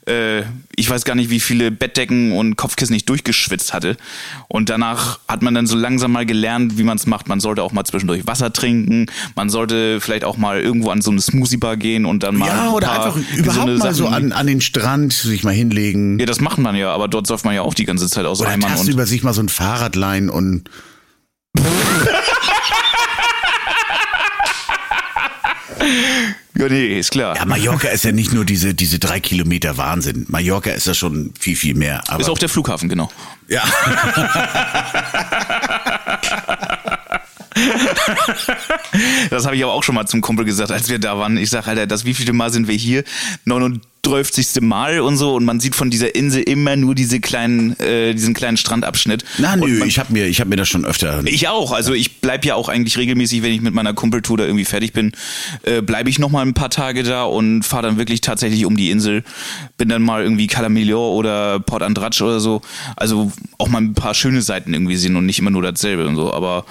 [0.06, 0.42] Äh,
[0.76, 3.96] ich weiß gar nicht, wie viele Bettdecken und Kopfkissen ich durchgeschwitzt hatte.
[4.48, 7.28] Und danach hat man dann so langsam mal gelernt, wie man es macht.
[7.28, 9.06] Man sollte auch mal zwischendurch Wasser trinken.
[9.34, 12.70] Man sollte vielleicht auch mal irgendwo an so eine Smoothie-Bar gehen und dann mal ja,
[12.70, 15.79] oder einfach überhaupt mal so Sachen- an, an den Strand sich mal hinlegen.
[16.18, 18.40] Ja, das macht man ja, aber dort säuft man ja auch die ganze Zeit aus
[18.40, 20.68] Oder Eimern und tagsüber sich mal so ein Fahrrad leihen und
[26.60, 27.36] Ja, nee, ist klar.
[27.36, 30.26] ja, Mallorca ist ja nicht nur diese, diese drei Kilometer Wahnsinn.
[30.28, 32.02] Mallorca ist ja schon viel, viel mehr.
[32.18, 33.10] Ist auch der Flughafen, genau.
[33.48, 33.62] ja.
[39.30, 41.36] Das habe ich aber auch schon mal zum Kumpel gesagt, als wir da waren.
[41.36, 43.04] Ich sage, Alter, das wievielte Mal sind wir hier?
[43.44, 44.60] 39.
[44.62, 48.34] Mal und so und man sieht von dieser Insel immer nur diese kleinen, äh, diesen
[48.34, 49.24] kleinen Strandabschnitt.
[49.38, 51.22] Na Und nö, man, ich habe mir, ich hab mir das schon öfter.
[51.26, 51.72] ich auch.
[51.72, 54.92] Also ich bleib ja auch eigentlich regelmäßig, wenn ich mit meiner Kumpeltour da irgendwie fertig
[54.92, 55.12] bin,
[55.62, 58.76] äh, bleibe ich noch mal ein paar Tage da und fahre dann wirklich tatsächlich um
[58.76, 59.22] die Insel.
[59.76, 62.62] Bin dann mal irgendwie Cala Millor oder Port Andratsch oder so.
[62.96, 66.16] Also auch mal ein paar schöne Seiten irgendwie sehen und nicht immer nur dasselbe und
[66.16, 66.32] so.
[66.32, 66.64] Aber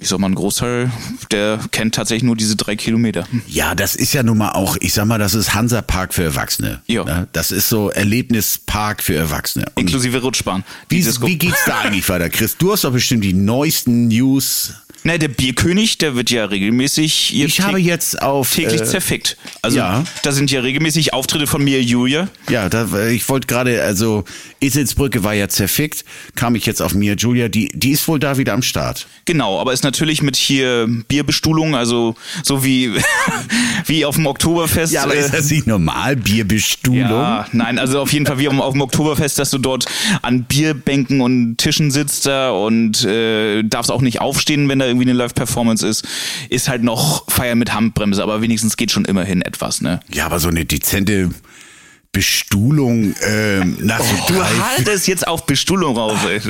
[0.00, 0.90] ich sag mal, ein Großteil,
[1.30, 3.26] der kennt tatsächlich nur diese drei Kilometer.
[3.46, 6.82] Ja, das ist ja nun mal auch, ich sag mal, das ist Hansa-Park für Erwachsene.
[6.86, 7.04] Ja.
[7.04, 7.28] Ne?
[7.32, 9.66] Das ist so Erlebnispark für Erwachsene.
[9.74, 10.64] Und Inklusive Rutschbahn.
[10.88, 12.56] Wie, wie geht's da eigentlich weiter, Chris?
[12.58, 14.74] Du hast doch bestimmt die neuesten News.
[15.06, 19.36] Na, der Bierkönig, der wird ja regelmäßig jetzt Ich habe jetzt auf täglich äh, zerfickt.
[19.62, 20.04] Also ja.
[20.24, 22.28] da sind ja regelmäßig Auftritte von mir, Julia.
[22.50, 24.24] Ja, da, ich wollte gerade, also
[24.60, 28.36] Eselsbrücke war ja zerfickt, kam ich jetzt auf Mia Julia, die, die ist wohl da
[28.36, 29.06] wieder am Start.
[29.26, 32.92] Genau, aber ist natürlich mit hier Bierbestuhlung, also so wie,
[33.86, 34.92] wie auf dem Oktoberfest.
[34.92, 36.98] Ja, aber ist das nicht normal, Bierbestuhlung?
[36.98, 39.86] Ja, nein, also auf jeden Fall wie auf, auf dem Oktoberfest, dass du dort
[40.22, 45.08] an Bierbänken und Tischen sitzt da und äh, darfst auch nicht aufstehen, wenn da irgendwie
[45.08, 46.06] eine Live-Performance ist.
[46.50, 50.00] Ist halt noch Feier mit Handbremse, aber wenigstens geht schon immerhin etwas, ne?
[50.12, 51.30] Ja, aber so eine dezente
[52.16, 56.40] Bestuhlung ähm, nach so Du haltest jetzt auf Bestuhlung raus, ey.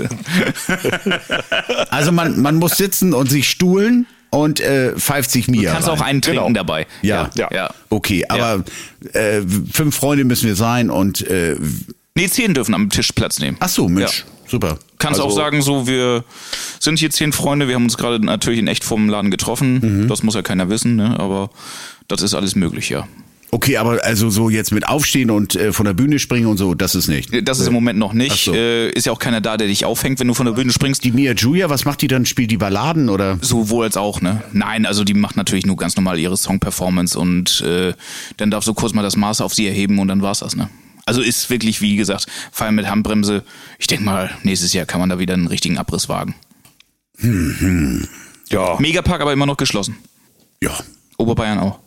[1.91, 5.89] Also man, man muss sitzen und sich stuhlen und äh, pfeift sich Mia Du kannst
[5.89, 5.99] rein.
[5.99, 6.55] auch einen trinken Genau.
[6.55, 6.87] dabei.
[7.03, 7.31] Ja.
[7.35, 7.49] ja.
[7.51, 7.57] Ja.
[7.57, 7.71] ja.
[7.91, 8.65] Okay, aber
[9.13, 9.41] äh,
[9.73, 11.57] fünf Freunde müssen wir sein und äh,
[12.15, 13.57] Nee, zehn dürfen am Tisch Platz nehmen.
[13.61, 14.51] ach so, Mensch, Ja.
[14.51, 14.79] super.
[14.99, 16.25] Kannst Also- auch sagen, so, wir
[16.81, 20.05] sind hier zehn Freunde, wir haben uns gerade natürlich in echt vom Laden getroffen.
[20.05, 20.09] Mhm.
[20.09, 21.19] Das muss ja keiner wissen, ne?
[21.19, 21.51] aber
[22.09, 23.07] das ist alles möglich, ja.
[23.57, 26.75] Okay, aber also so jetzt mit aufstehen und äh, von der Bühne springen und so,
[26.75, 27.49] das ist nicht.
[27.49, 28.45] Das ist im Moment noch nicht.
[28.45, 28.53] so.
[28.53, 31.03] Äh, ist ja auch keiner da, der dich aufhängt, wenn du von der Bühne springst.
[31.05, 32.27] Die Mia Julia, was macht die dann?
[32.27, 33.39] Spielt die Balladen oder?
[33.41, 34.43] Sowohl als auch, ne?
[34.53, 37.95] Nein, also die macht natürlich nur ganz normal ihre Song-Performance und äh,
[38.37, 40.69] dann darfst du kurz mal das Maß auf sie erheben und dann war's das, ne?
[41.07, 43.43] Also ist wirklich, wie gesagt, Fall mit Handbremse.
[43.79, 46.35] Ich denke mal, nächstes Jahr kann man da wieder einen richtigen Abriss wagen.
[48.51, 48.77] Ja.
[48.81, 49.97] Megapark aber immer noch geschlossen.
[50.63, 50.77] Ja.
[51.17, 51.86] Oberbayern auch.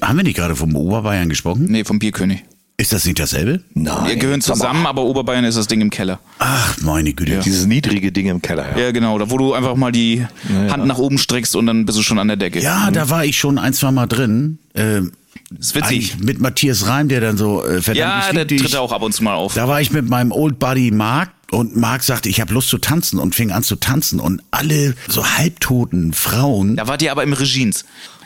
[0.00, 1.66] Haben wir nicht gerade vom Oberbayern gesprochen?
[1.68, 2.44] Nee, vom Bierkönig.
[2.76, 3.62] Ist das nicht dasselbe?
[3.74, 4.06] Nein.
[4.06, 6.18] Wir gehören zusammen, aber Oberbayern ist das Ding im Keller.
[6.38, 7.40] Ach, meine Güte.
[7.44, 8.74] Dieses niedrige Ding im Keller.
[8.74, 8.84] Ja.
[8.84, 10.26] Ja, genau, da wo du einfach mal die
[10.70, 12.60] Hand nach oben streckst und dann bist du schon an der Decke.
[12.60, 14.58] Ja, da war ich schon ein, zwei Mal drin.
[14.74, 15.12] Ähm,
[15.58, 15.90] ist witzig.
[16.14, 19.02] eigentlich Mit Matthias Reim, der dann so äh, verdammt Ja, ich der tritt auch ab
[19.02, 19.52] und zu mal auf.
[19.52, 22.78] Da war ich mit meinem Old Buddy Mark Und Marc sagte, ich habe Lust zu
[22.78, 26.76] tanzen und fing an zu tanzen und alle so halbtoten Frauen.
[26.76, 27.84] Da wart ihr aber im Regiens.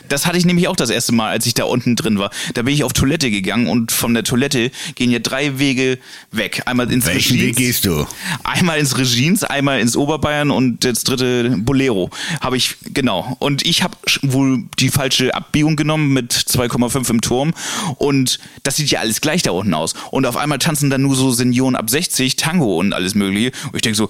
[0.09, 2.31] Das hatte ich nämlich auch das erste Mal, als ich da unten drin war.
[2.53, 5.97] Da bin ich auf Toilette gegangen und von der Toilette gehen ja drei Wege
[6.31, 6.63] weg.
[6.65, 8.05] Einmal ins Welchen Weg gehst du?
[8.43, 12.09] Einmal ins Regiens, einmal ins Oberbayern und das dritte Bolero.
[12.41, 13.35] Habe ich, genau.
[13.39, 17.53] Und ich habe wohl die falsche Abbiegung genommen mit 2,5 im Turm.
[17.97, 19.93] Und das sieht ja alles gleich da unten aus.
[20.11, 23.51] Und auf einmal tanzen dann nur so Senioren ab 60, Tango und alles mögliche.
[23.67, 24.09] Und ich denke so,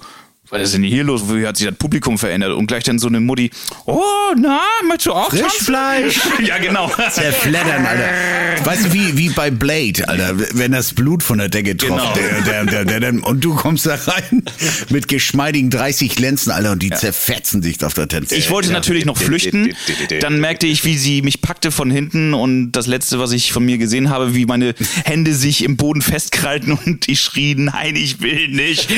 [0.50, 1.22] was ist denn hier los?
[1.28, 2.52] Wie hat sich das Publikum verändert?
[2.52, 3.50] Und gleich dann so eine Mutti,
[3.86, 4.00] oh,
[4.36, 5.30] na, möchtest du auch?
[5.30, 6.20] Frischfleisch.
[6.46, 6.90] Ja, genau.
[7.10, 8.64] Zerfleddern, Alter.
[8.64, 12.14] Weißt du, wie, wie bei Blade, Alter, wenn das Blut von der Decke tropft.
[12.14, 12.64] Genau.
[12.64, 14.42] Der, der, der, und du kommst da rein
[14.90, 18.36] mit geschmeidigen 30 Lenzen, Alter, und die zerfetzen sich auf der Tänze.
[18.36, 19.74] Ich wollte natürlich noch flüchten.
[20.20, 23.64] Dann merkte ich, wie sie mich packte von hinten und das letzte, was ich von
[23.64, 24.74] mir gesehen habe, wie meine
[25.04, 28.90] Hände sich im Boden festkrallten und ich schrie, nein, ich will nicht.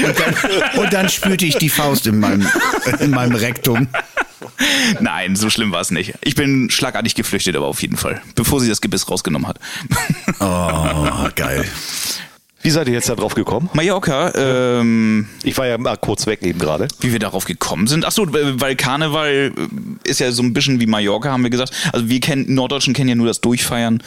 [0.76, 2.48] Und dann spürte ich die Faust in meinem,
[3.00, 3.88] in meinem Rektum.
[5.00, 6.14] Nein, so schlimm war es nicht.
[6.22, 9.58] Ich bin schlagartig geflüchtet, aber auf jeden Fall, bevor sie das Gebiss rausgenommen hat.
[10.40, 11.64] Oh, geil.
[12.60, 13.70] Wie seid ihr jetzt da drauf gekommen?
[13.72, 16.88] Mallorca, ähm, Ich war ja mal kurz weg eben gerade.
[17.00, 18.04] wie wir darauf gekommen sind.
[18.04, 19.52] Ach so, weil Karneval äh,
[20.08, 21.72] ist ja so ein bisschen wie Mallorca, haben wir gesagt.
[21.92, 24.02] Also wir kennen, Norddeutschen kennen ja nur das Durchfeiern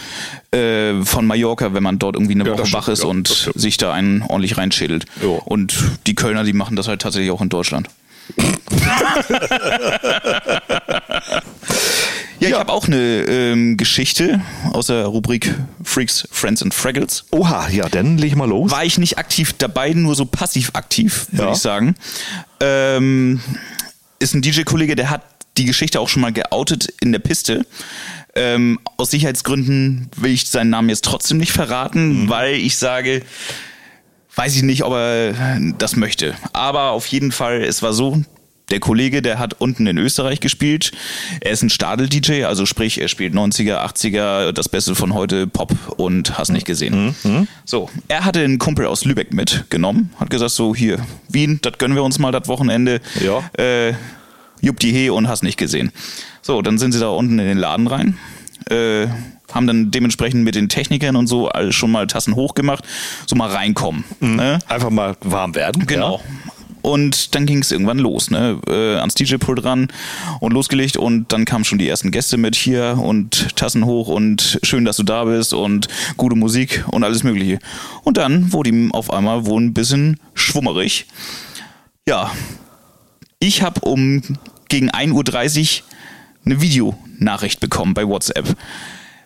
[0.51, 3.77] äh, von Mallorca, wenn man dort irgendwie eine Ja, Woche wach ist ja, und sich
[3.77, 5.05] da einen ordentlich reinschädelt.
[5.21, 5.29] Ja.
[5.45, 5.73] Und
[6.05, 7.87] die Kölner, die machen das halt tatsächlich auch in Deutschland.
[12.41, 14.41] ja, ich habe auch eine ähm, Geschichte
[14.73, 17.25] aus der Rubrik Freaks, Friends and Fraggles.
[17.31, 18.71] Oha, ja, dann leg mal los.
[18.71, 21.51] War ich nicht aktiv dabei, nur so passiv aktiv, würde Ja.
[21.53, 21.95] ich sagen.
[22.59, 23.39] Ähm,
[24.19, 25.23] ist ein DJ-Kollege, der hat
[25.57, 27.65] die Geschichte auch schon mal geoutet in der Piste.
[28.35, 33.23] Ähm, aus Sicherheitsgründen will ich seinen Namen jetzt trotzdem nicht verraten, weil ich sage,
[34.35, 36.35] weiß ich nicht, ob er das möchte.
[36.53, 38.21] Aber auf jeden Fall, es war so,
[38.71, 40.91] der Kollege, der hat unten in Österreich gespielt.
[41.41, 45.73] Er ist ein Stadel-DJ, also sprich, er spielt 90er, 80er, das Beste von heute, Pop
[45.97, 47.15] und hast nicht gesehen.
[47.65, 50.99] So, er hatte einen Kumpel aus Lübeck mitgenommen, hat gesagt so, hier,
[51.29, 53.01] Wien, das gönnen wir uns mal das Wochenende.
[53.23, 53.43] Ja.
[53.61, 53.93] Äh,
[54.61, 55.91] jupp die He und hast nicht gesehen.
[56.41, 58.17] So, dann sind sie da unten in den Laden rein,
[58.69, 59.07] äh,
[59.51, 62.85] haben dann dementsprechend mit den Technikern und so schon mal Tassen hochgemacht,
[63.27, 64.05] so mal reinkommen.
[64.21, 64.59] Ne?
[64.67, 65.85] Einfach mal warm werden.
[65.87, 66.21] Genau.
[66.81, 68.59] Und dann ging es irgendwann los, ne?
[68.67, 69.87] Äh, ans DJ-Pult ran
[70.39, 74.59] und losgelegt und dann kamen schon die ersten Gäste mit hier und Tassen hoch und
[74.63, 77.59] schön, dass du da bist und gute Musik und alles Mögliche.
[78.03, 81.05] Und dann wurde ihm auf einmal wohl ein bisschen schwummerig.
[82.07, 82.31] Ja,
[83.39, 84.21] ich habe um
[84.69, 85.85] gegen 1.30 Uhr
[86.45, 88.55] eine Videonachricht bekommen bei WhatsApp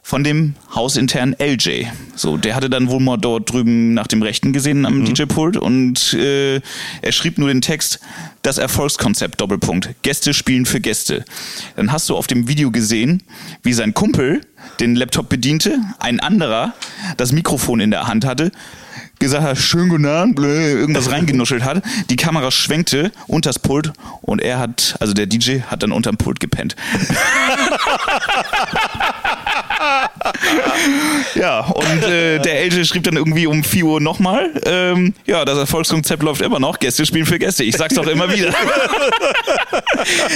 [0.06, 1.86] von dem hausinternen LJ.
[2.16, 6.14] So, der hatte dann wohl mal dort drüben nach dem Rechten gesehen am DJ-Pult und
[6.14, 6.62] äh,
[7.02, 8.00] er schrieb nur den Text,
[8.44, 11.26] das Erfolgskonzept, Doppelpunkt, Gäste spielen für Gäste.
[11.76, 13.24] Dann hast du auf dem Video gesehen,
[13.64, 14.42] wie sein Kumpel
[14.80, 16.76] den Laptop bediente, ein anderer
[17.18, 18.52] das Mikrofon in der Hand hatte,
[19.18, 21.82] gesagt hat, schön guten Abend, irgendwas reingenuschelt hat,
[22.12, 23.92] die Kamera schwenkte unter das Pult
[24.22, 26.76] und er hat, also der DJ hat dann unterm Pult gepennt.
[31.36, 35.58] Ja, und äh, der LJ schrieb dann irgendwie um 4 Uhr nochmal, ähm, ja, das
[35.58, 37.64] Erfolgskonzept läuft immer noch, Gäste spielen für Gäste.
[37.64, 38.54] Ich sag's doch immer wieder.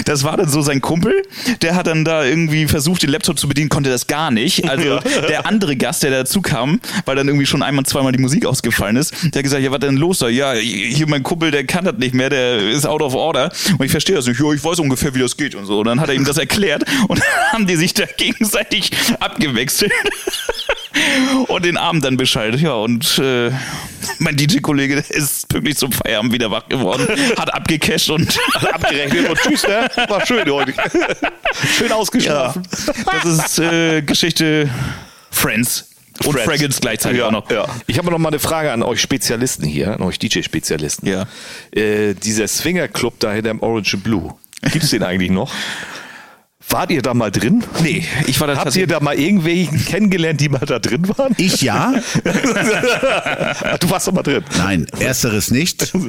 [0.05, 1.13] Das war dann so sein Kumpel,
[1.61, 4.67] der hat dann da irgendwie versucht, den Laptop zu bedienen, konnte das gar nicht.
[4.67, 8.45] Also der andere Gast, der dazu kam, weil dann irgendwie schon einmal, zweimal die Musik
[8.45, 10.29] ausgefallen ist, der hat gesagt, ja, was denn los da?
[10.29, 13.51] Ja, hier mein Kumpel, der kann das nicht mehr, der ist out of order.
[13.77, 14.39] Und ich verstehe das nicht.
[14.39, 15.79] Ja, ich weiß ungefähr, wie das geht und so.
[15.79, 19.78] Und dann hat er ihm das erklärt und dann haben die sich da gegenseitig abgewechselt
[21.47, 22.61] und den Abend dann beschaltet.
[22.61, 23.51] Ja, und äh,
[24.19, 27.07] mein DJ-Kollege der ist pünktlich zum Feierabend wieder wach geworden,
[27.38, 29.89] hat abgecasht und Abgerechnet und tschüss, ne?
[30.07, 30.73] War schön heute.
[31.77, 32.63] schön ja, ausgeschlafen.
[33.23, 34.69] das ist äh, Geschichte
[35.32, 35.89] Friends
[36.25, 36.45] und Friends.
[36.45, 37.49] Fraggles gleichzeitig auch noch.
[37.49, 37.67] Ja.
[37.88, 41.07] Ich habe noch mal eine Frage an euch Spezialisten hier, an euch DJ-Spezialisten.
[41.07, 41.27] Ja.
[41.71, 44.34] Äh, dieser Swinger-Club da hinter dem Orange and Blue,
[44.71, 45.51] gibt's den eigentlich noch?
[46.72, 47.63] Wart ihr da mal drin?
[47.82, 51.34] Nee, ich war da Habt ihr da mal irgendwelchen kennengelernt, die mal da drin waren?
[51.38, 51.93] Ich ja.
[53.80, 54.43] du warst doch mal drin.
[54.57, 55.91] Nein, ersteres nicht.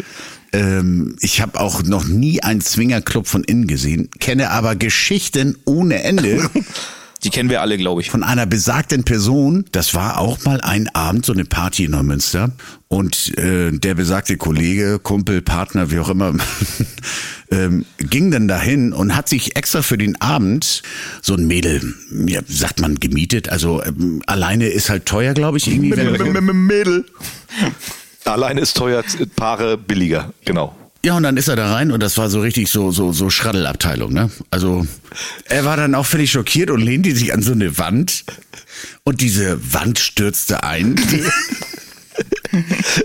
[0.53, 6.03] Ähm, ich habe auch noch nie einen Swingerclub von innen gesehen, kenne aber Geschichten ohne
[6.03, 6.51] Ende
[7.23, 8.11] Die kennen wir alle, glaube ich.
[8.11, 9.67] von einer besagten Person.
[9.73, 12.53] Das war auch mal ein Abend, so eine Party in Neumünster.
[12.89, 16.35] Und äh, der besagte Kollege, Kumpel, Partner, wie auch immer,
[17.51, 20.83] ähm, ging dann dahin und hat sich extra für den Abend
[21.21, 21.95] so ein Mädel,
[22.27, 23.51] ja, sagt man, gemietet.
[23.51, 25.91] Also ähm, alleine ist halt teuer, glaube ich, irgendwie.
[25.91, 27.05] Mädel.
[28.25, 29.05] Allein ist teuer,
[29.37, 30.75] Paare billiger, genau.
[31.03, 33.31] Ja, und dann ist er da rein und das war so richtig so, so, so
[33.31, 34.31] Schraddelabteilung, ne?
[34.51, 34.87] Also,
[35.47, 38.25] er war dann auch völlig schockiert und lehnte sich an so eine Wand
[39.05, 40.97] und diese Wand stürzte ein.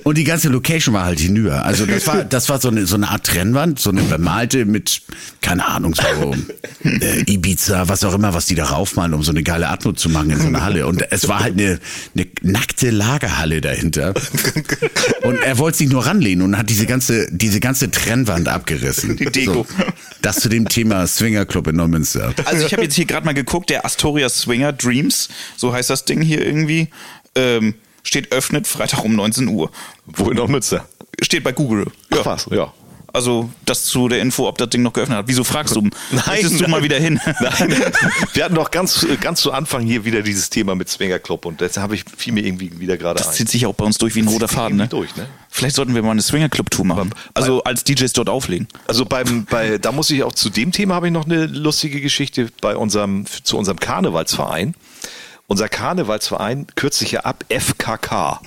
[0.04, 1.66] Und die ganze Location war halt hinüber.
[1.66, 5.02] Also das war, das war so eine, so eine Art Trennwand, so eine bemalte mit,
[5.42, 6.36] keine Ahnung, so
[6.84, 10.10] äh, Ibiza, was auch immer, was die da raufmalen, um so eine geile Atmo zu
[10.10, 10.88] machen in so einer Halle.
[10.88, 11.80] Und es war halt eine,
[12.16, 14.14] eine nackte Lagerhalle dahinter.
[15.24, 19.16] Und er wollte sich nur ranlehnen und hat diese ganze, diese ganze Trennwand abgerissen.
[19.18, 19.54] Die Deko.
[19.54, 19.68] So,
[20.22, 22.34] das zu dem Thema Swinger Club in Neumünster.
[22.46, 26.06] Also ich habe jetzt hier gerade mal geguckt, der Astoria Swinger Dreams, so heißt das
[26.06, 26.90] Ding hier irgendwie,
[27.36, 27.76] ähm,
[28.06, 29.70] steht öffnet Freitag um 19 Uhr.
[30.06, 30.86] Wo in Neumünster?
[31.22, 31.88] Steht bei Google.
[32.12, 32.20] Ja.
[32.22, 32.72] Ach was, ja.
[33.14, 35.28] Also das zu der Info, ob das Ding noch geöffnet hat.
[35.30, 35.82] Wieso fragst du?
[35.84, 35.92] Nein,
[36.28, 37.18] Möchtest du mal wieder hin?
[37.40, 37.74] Nein,
[38.34, 41.62] wir hatten doch ganz, ganz zu Anfang hier wieder dieses Thema mit Swinger Club und
[41.62, 43.34] deshalb habe ich fiel mir irgendwie wieder gerade Das ein.
[43.36, 44.88] zieht sich auch bei uns durch wie ein roter zieht Faden, ne?
[44.90, 45.28] durch, ne?
[45.50, 47.16] Vielleicht sollten wir mal eine Swinger Club Tour machen.
[47.34, 48.68] Also als DJs dort auflegen.
[48.86, 52.02] Also beim, bei, da muss ich auch zu dem Thema habe ich noch eine lustige
[52.02, 54.76] Geschichte bei unserem, zu unserem Karnevalsverein.
[55.48, 58.42] Unser Karnevalsverein kürzt sich ja ab FKK.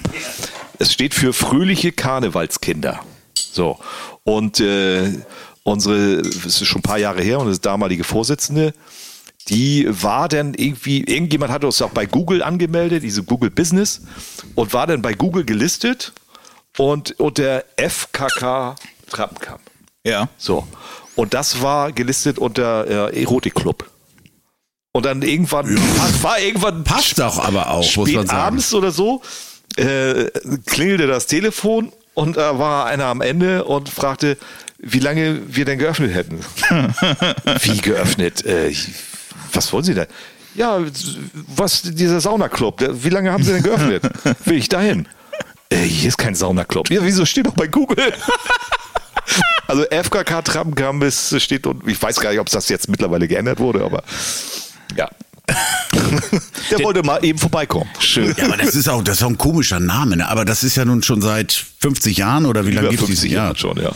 [0.78, 3.00] Es steht für fröhliche Karnevalskinder.
[3.34, 3.78] So.
[4.24, 5.12] Und äh,
[5.62, 8.74] unsere, das ist schon ein paar Jahre her, unsere damalige Vorsitzende,
[9.48, 14.02] die war dann irgendwie, irgendjemand hatte uns auch bei Google angemeldet, diese Google Business,
[14.54, 16.12] und war dann bei Google gelistet
[16.76, 18.76] und unter FKK
[19.08, 19.60] Trappenkamp.
[20.04, 20.28] Ja.
[20.36, 20.66] So.
[21.16, 23.88] Und das war gelistet unter äh, Erotikclub.
[24.98, 25.76] Und dann irgendwann,
[26.22, 28.40] war irgendwann Passt doch aber auch, muss man sagen.
[28.40, 29.22] abends oder so,
[29.76, 30.24] äh,
[30.66, 34.36] klingelte das Telefon und da war einer am Ende und fragte,
[34.78, 36.40] wie lange wir denn geöffnet hätten.
[37.62, 38.44] wie geöffnet?
[38.44, 38.74] Äh,
[39.52, 40.08] was wollen Sie denn?
[40.56, 40.80] Ja,
[41.46, 44.02] was, dieser Saunaclub, wie lange haben Sie denn geöffnet?
[44.46, 45.06] Will ich dahin?
[45.70, 46.90] Äh, hier ist kein Saunaclub.
[46.90, 48.12] Ja, wieso steht doch bei Google?
[49.66, 53.58] Also FKK Tramkamp ist- steht und ich weiß gar nicht, ob das jetzt mittlerweile geändert
[53.60, 54.02] wurde, aber
[54.96, 55.08] ja.
[56.70, 57.88] Der wollte mal eben vorbeikommen.
[58.00, 58.34] Schön.
[58.36, 60.28] Ja, aber das ist auch, das ist auch ein komischer Name, ne?
[60.28, 63.22] Aber das ist ja nun schon seit 50 Jahren oder wie lange gibt es 50
[63.22, 63.56] diesen Jahre Jahr?
[63.56, 63.90] schon, ja.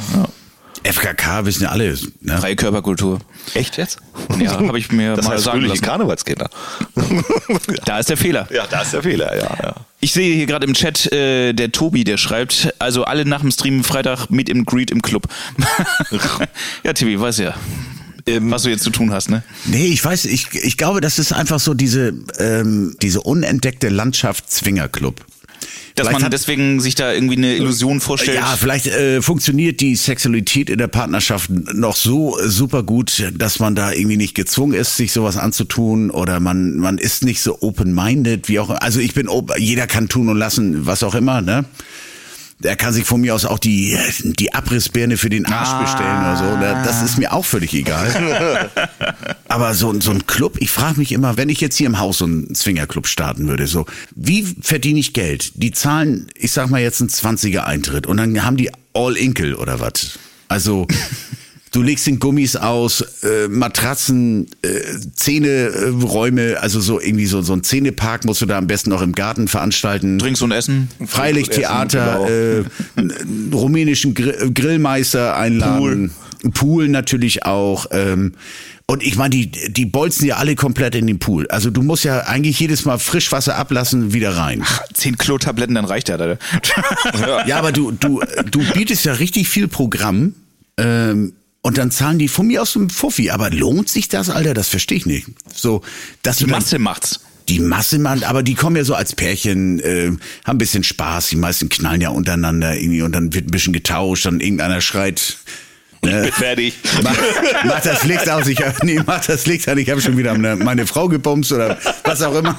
[0.84, 1.95] FKK wissen ja alle.
[2.20, 2.38] Ne?
[2.38, 3.20] Freie Körperkultur.
[3.55, 3.99] Echt jetzt?
[4.40, 5.80] Ja, habe ich mir Das mal heißt sagen lassen.
[5.82, 6.49] Karnevalskinder.
[7.84, 8.49] Da ist der Fehler.
[8.51, 9.57] ja, da ist der Fehler, ja.
[9.62, 9.74] ja.
[10.01, 13.51] Ich sehe hier gerade im Chat, äh, der Tobi, der schreibt, also alle nach dem
[13.53, 15.28] Stream Freitag Meet and Greet im Club.
[16.82, 17.55] ja, Tibi, weiß ja,
[18.27, 19.43] was du jetzt zu tun hast, ne?
[19.64, 24.51] Nee, ich weiß, ich, ich glaube, das ist einfach so diese, ähm, diese unentdeckte Landschaft
[24.51, 25.25] Zwingerclub.
[25.95, 28.39] Dass Vielleicht man hat- deswegen sich da irgendwie eine Illusion vorstellt.
[28.39, 33.59] Ja, vielleicht äh, funktioniert die Sexualität in der Partnerschaft noch so äh, super gut, dass
[33.59, 37.61] man da irgendwie nicht gezwungen ist, sich sowas anzutun oder man man ist nicht so
[37.61, 41.66] open-minded, wie auch also ich bin jeder kann tun und lassen, was auch immer, ne?
[42.65, 45.83] Er kann sich von mir aus auch die die Abrissbirne für den Arsch Ah.
[45.83, 46.85] bestellen oder so.
[46.89, 48.71] Das ist mir auch völlig egal.
[49.49, 52.19] Aber so, so ein Club, ich frage mich immer, wenn ich jetzt hier im Haus
[52.19, 55.53] so einen Swingerclub starten würde, so, wie verdiene ich Geld?
[55.57, 59.81] Die zahlen, ich sag mal jetzt einen 20er Eintritt und dann haben die All-Inkle oder
[59.81, 60.19] was?
[60.49, 60.87] Also,
[61.73, 64.68] du legst den Gummis aus, äh, Matratzen, äh,
[65.14, 69.12] Zähneräume, also so irgendwie so, so ein Zähnepark musst du da am besten noch im
[69.12, 70.18] Garten veranstalten.
[70.18, 70.89] Drinks und Essen.
[71.05, 73.11] Freilichttheater, Essen,
[73.51, 76.12] äh, rumänischen Gr Grillmeister einladen.
[76.55, 76.89] Pool.
[76.89, 77.87] natürlich auch.
[77.93, 78.33] Ähm,
[78.87, 81.47] und ich meine, die, die bolzen ja alle komplett in den Pool.
[81.49, 84.64] Also du musst ja eigentlich jedes Mal Frischwasser ablassen, wieder rein.
[84.93, 86.20] Zehn Klotabletten, dann reicht der.
[86.20, 86.39] Alter.
[87.47, 88.20] Ja, aber du, du,
[88.51, 90.35] du bietest ja richtig viel Programm.
[90.77, 91.33] Ähm,
[91.63, 93.31] und dann zahlen die von mir aus einem Fuffi.
[93.31, 94.53] Aber lohnt sich das, Alter?
[94.55, 95.27] Das verstehe ich nicht.
[95.55, 95.83] So,
[96.23, 97.21] dass Die Masse macht's.
[97.49, 101.29] die Masse, man, aber die kommen ja so als Pärchen, äh, haben ein bisschen Spaß,
[101.29, 105.39] die meisten knallen ja untereinander irgendwie und dann wird ein bisschen getauscht, dann irgendeiner schreit,
[106.05, 106.75] ne, Fertig.
[107.03, 107.17] mach,
[107.65, 110.33] mach das Licht aus, ich hab, nee, mach das Licht an, ich habe schon wieder
[110.39, 112.59] meine, meine Frau gebumst oder was auch immer.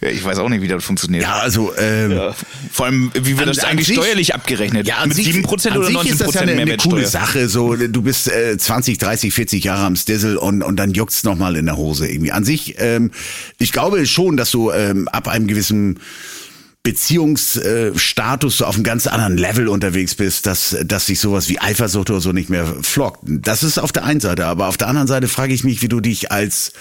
[0.00, 1.22] Ich weiß auch nicht, wie das funktioniert.
[1.24, 2.18] Ja, also, ähm,
[2.72, 4.86] Vor allem, wie wird An- das eigentlich sich- steuerlich abgerechnet?
[4.86, 7.48] Ja, Mit sich, 7% an oder sich 19% ist das ja eine, eine coole Sache.
[7.48, 11.36] So, du bist äh, 20, 30, 40 Jahre am Stizzle und, und dann juckt's noch
[11.36, 12.32] mal in der Hose irgendwie.
[12.32, 13.10] An sich, ähm,
[13.58, 15.98] ich glaube schon, dass du ähm, ab einem gewissen
[16.82, 22.08] Beziehungsstatus so auf einem ganz anderen Level unterwegs bist, dass, dass sich sowas wie Eifersucht
[22.10, 23.20] oder so nicht mehr flockt.
[23.24, 25.88] Das ist auf der einen Seite, aber auf der anderen Seite frage ich mich, wie
[25.88, 26.72] du dich als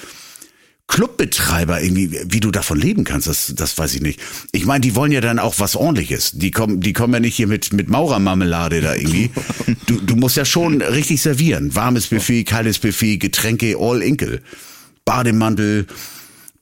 [0.89, 4.19] Clubbetreiber irgendwie, wie du davon leben kannst, das, das weiß ich nicht.
[4.51, 6.31] Ich meine, die wollen ja dann auch was ordentliches.
[6.33, 9.31] Die kommen, die kommen ja nicht hier mit, mit Maurermarmelade da irgendwie.
[9.85, 11.73] Du, du musst ja schon richtig servieren.
[11.75, 14.41] Warmes Buffet, kaltes Buffet, Getränke, all inkle.
[15.05, 15.87] Bademantel,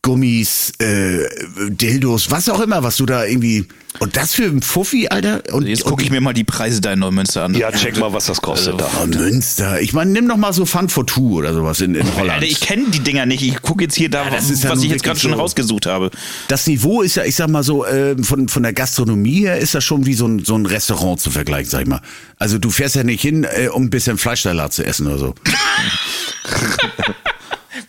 [0.01, 1.25] Gummis, äh,
[1.69, 3.65] Dildos, was auch immer, was du da irgendwie.
[3.99, 5.41] Und das für ein Fuffi, Alter?
[5.51, 7.55] Und, Jetzt gucke ich mir mal die Preise da in Neumünster an.
[7.55, 8.87] Ja, check mal, was das kostet da.
[9.01, 9.81] Oh, Münster.
[9.81, 12.35] Ich meine, nimm doch mal so Fun for Two oder sowas in, in Holland.
[12.35, 13.41] Alter, ich kenne die Dinger nicht.
[13.41, 15.37] Ich gucke jetzt hier da, das ist ja was ich jetzt gerade schon so.
[15.37, 16.11] rausgesucht habe.
[16.47, 19.73] Das Niveau ist ja, ich sag mal so, äh, von, von der Gastronomie her ist
[19.73, 22.01] das schon wie so ein, so ein Restaurant zu vergleichen, sag ich mal.
[22.37, 25.35] Also du fährst ja nicht hin, äh, um ein bisschen Fleischsalat zu essen oder so.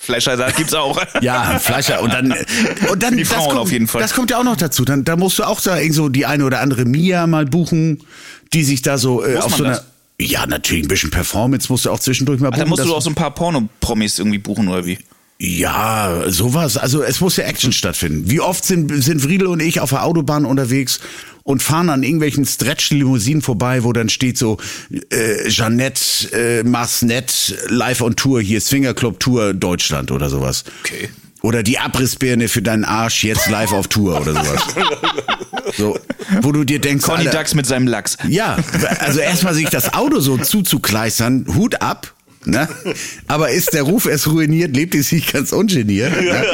[0.09, 0.99] Fleischsalat gibt's auch.
[1.21, 2.35] Ja, Fleischer und dann
[2.91, 4.01] und dann Die Frauen kommt, auf jeden Fall.
[4.01, 4.85] Das kommt ja auch noch dazu.
[4.85, 8.01] Dann da musst du auch da irgend so die eine oder andere Mia mal buchen,
[8.55, 9.85] die sich da so äh, Muss auf so einer das?
[10.21, 12.69] ja, natürlich ein bisschen Performance musst du auch zwischendurch mal Da buchen.
[12.71, 14.99] musst du auch so ein paar Porno-Promis irgendwie buchen, oder wie?
[15.41, 16.77] Ja, sowas.
[16.77, 18.31] Also es muss ja Action stattfinden.
[18.31, 20.99] Wie oft sind, sind Friedel und ich auf der Autobahn unterwegs
[21.49, 24.59] und fahren an irgendwelchen Stretch-Limousinen vorbei, wo dann steht so
[25.11, 26.03] äh, Jeannette
[26.35, 30.65] äh, Marsnet live on Tour, hier Swingerclub Tour Deutschland oder sowas.
[30.85, 31.09] Okay.
[31.41, 34.63] Oder die Abrissbirne für deinen Arsch jetzt live auf Tour oder sowas.
[35.77, 35.99] So,
[36.43, 38.17] wo du dir denkst, Conny Alter, Dax mit seinem Lachs.
[38.29, 38.57] ja,
[39.01, 42.15] also erstmal sich das Auto so zuzukleistern, Hut ab.
[42.45, 42.69] Ne?
[43.27, 46.13] Aber ist der Ruf erst ruiniert, lebt es sich ganz ungeniert.
[46.21, 46.45] Ne?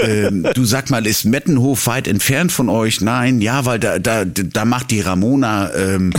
[0.00, 3.00] Ähm, du sag mal, ist Mettenhof weit entfernt von euch?
[3.00, 6.12] Nein, ja, weil da, da, da macht die Ramona ähm,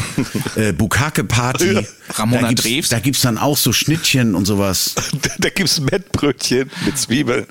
[0.56, 1.86] äh, Bukake-Party.
[2.10, 2.90] Ramona da gibt's, Drews?
[2.90, 4.96] Da gibt's dann auch so Schnittchen und sowas.
[5.38, 7.46] Da gibt's Mettbrötchen mit Zwiebeln.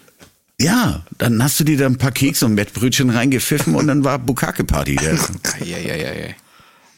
[0.60, 4.18] Ja, dann hast du dir da ein paar Kekse und Mettbrötchen reingepfiffen und dann war
[4.18, 4.96] Bukake-Party.
[4.96, 5.12] Ja.
[5.64, 6.26] Ja, ja, ja, ja.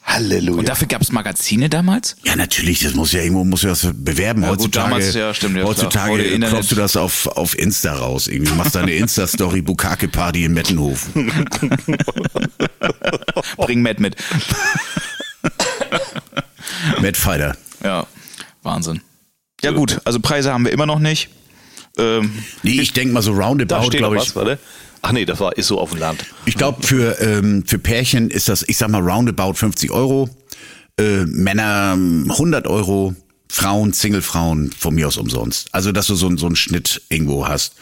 [0.05, 0.59] Halleluja.
[0.59, 2.17] Und dafür gab's Magazine damals?
[2.25, 4.43] Ja, natürlich, das muss ja irgendwo muss ja das bewerben.
[4.43, 8.27] Ja, gut, heutzutage, damals, ja, stimmt, ja, heutzutage klopfst du das auf, auf Insta raus.
[8.27, 11.07] Irgendwie machst deine Insta-Story Bukake Party in Mettenhof.
[13.59, 14.17] Bring Matt mit.
[17.01, 17.57] Matt Fighter.
[17.85, 18.07] Ja,
[18.63, 19.01] Wahnsinn.
[19.63, 21.29] Ja gut, also Preise haben wir immer noch nicht.
[21.99, 22.33] Ähm,
[22.63, 24.37] Nee, ich denk mal so da roundabout, glaube was, ich.
[24.37, 24.59] warte.
[25.03, 26.25] Ach nee, das war, ist so auf dem Land.
[26.45, 30.29] Ich glaube, für, ähm, für Pärchen ist das, ich sag mal, roundabout 50 Euro.
[30.99, 33.15] Äh, Männer ähm, 100 Euro.
[33.51, 35.69] Frauen, Single-Frauen von mir aus umsonst.
[35.75, 37.75] Also, dass du so, einen- so einen Schnitt irgendwo hast.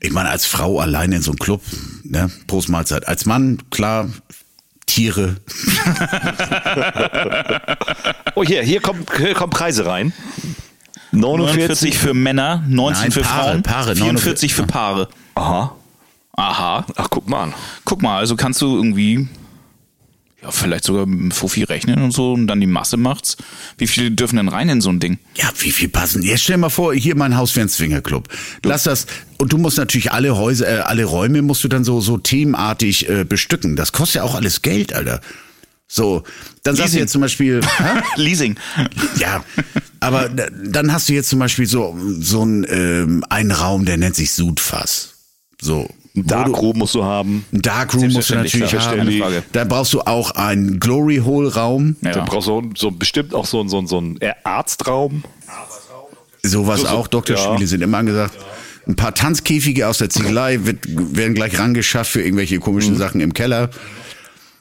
[0.00, 1.62] Ich meine, als Frau alleine in so einem Club,
[2.02, 3.06] ne, Prost Mahlzeit.
[3.06, 4.08] Als Mann, klar,
[4.86, 5.36] Tiere.
[8.34, 10.12] Oh, hier, hier kommen, hier kommen Preise rein.
[11.12, 11.92] 49.
[11.92, 15.08] 49 für Männer, 19 Nein, für Paare, Frauen, Paare, 44 für Paare.
[15.34, 15.76] Aha.
[16.40, 16.86] Aha.
[16.96, 17.54] Ach, guck mal an.
[17.84, 19.28] Guck mal, also kannst du irgendwie,
[20.42, 23.36] ja, vielleicht sogar mit dem Fuffi rechnen und so und dann die Masse macht's.
[23.76, 25.18] Wie viele dürfen denn rein in so ein Ding?
[25.34, 26.22] Ja, wie viel passen?
[26.22, 28.28] Jetzt stell mal vor, hier mein Haus wäre ein Swingerclub.
[28.64, 29.06] Lass das.
[29.38, 33.08] Und du musst natürlich alle Häuser, äh, alle Räume musst du dann so, so themenartig
[33.10, 33.76] äh, bestücken.
[33.76, 35.20] Das kostet ja auch alles Geld, Alter.
[35.88, 36.22] So,
[36.62, 37.60] dann sagst du jetzt zum Beispiel?
[38.16, 38.56] Leasing.
[39.18, 39.44] ja,
[39.98, 43.96] aber da- dann hast du jetzt zum Beispiel so, so einen, ähm, einen Raum, der
[43.98, 45.14] nennt sich Sudfass.
[45.60, 45.90] So.
[46.14, 47.44] Wo du- Darkroom musst du haben.
[47.52, 48.98] Ein Darkroom musst du natürlich klar, haben.
[48.98, 49.42] keine Frage.
[49.52, 51.96] Da brauchst du auch einen Glory Hole Raum.
[52.02, 52.12] Ja.
[52.12, 55.22] Dann brauchst du so bestimmt auch so, so, so einen Arztraum.
[56.42, 57.66] Sowas So, so, auch, Doktorspiele ja.
[57.66, 58.34] sind immer angesagt.
[58.88, 62.60] Ein paar Tanzkäfige aus der Ziegelei wird, werden gleich rangeschafft für irgendwelche Mhm.
[62.62, 63.68] komischen Sachen im Keller.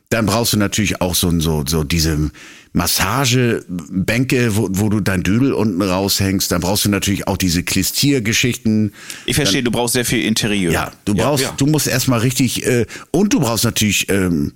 [0.09, 2.31] Dann brauchst du natürlich auch so, so, so diese
[2.72, 6.51] Massagebänke, wo, wo du dein Dödel unten raushängst.
[6.51, 8.93] Dann brauchst du natürlich auch diese Klistiergeschichten.
[9.26, 10.72] Ich verstehe, du brauchst sehr viel Interieur.
[10.72, 11.53] Ja, du brauchst, ja.
[11.57, 14.53] du musst erstmal richtig, äh, und du brauchst natürlich ähm,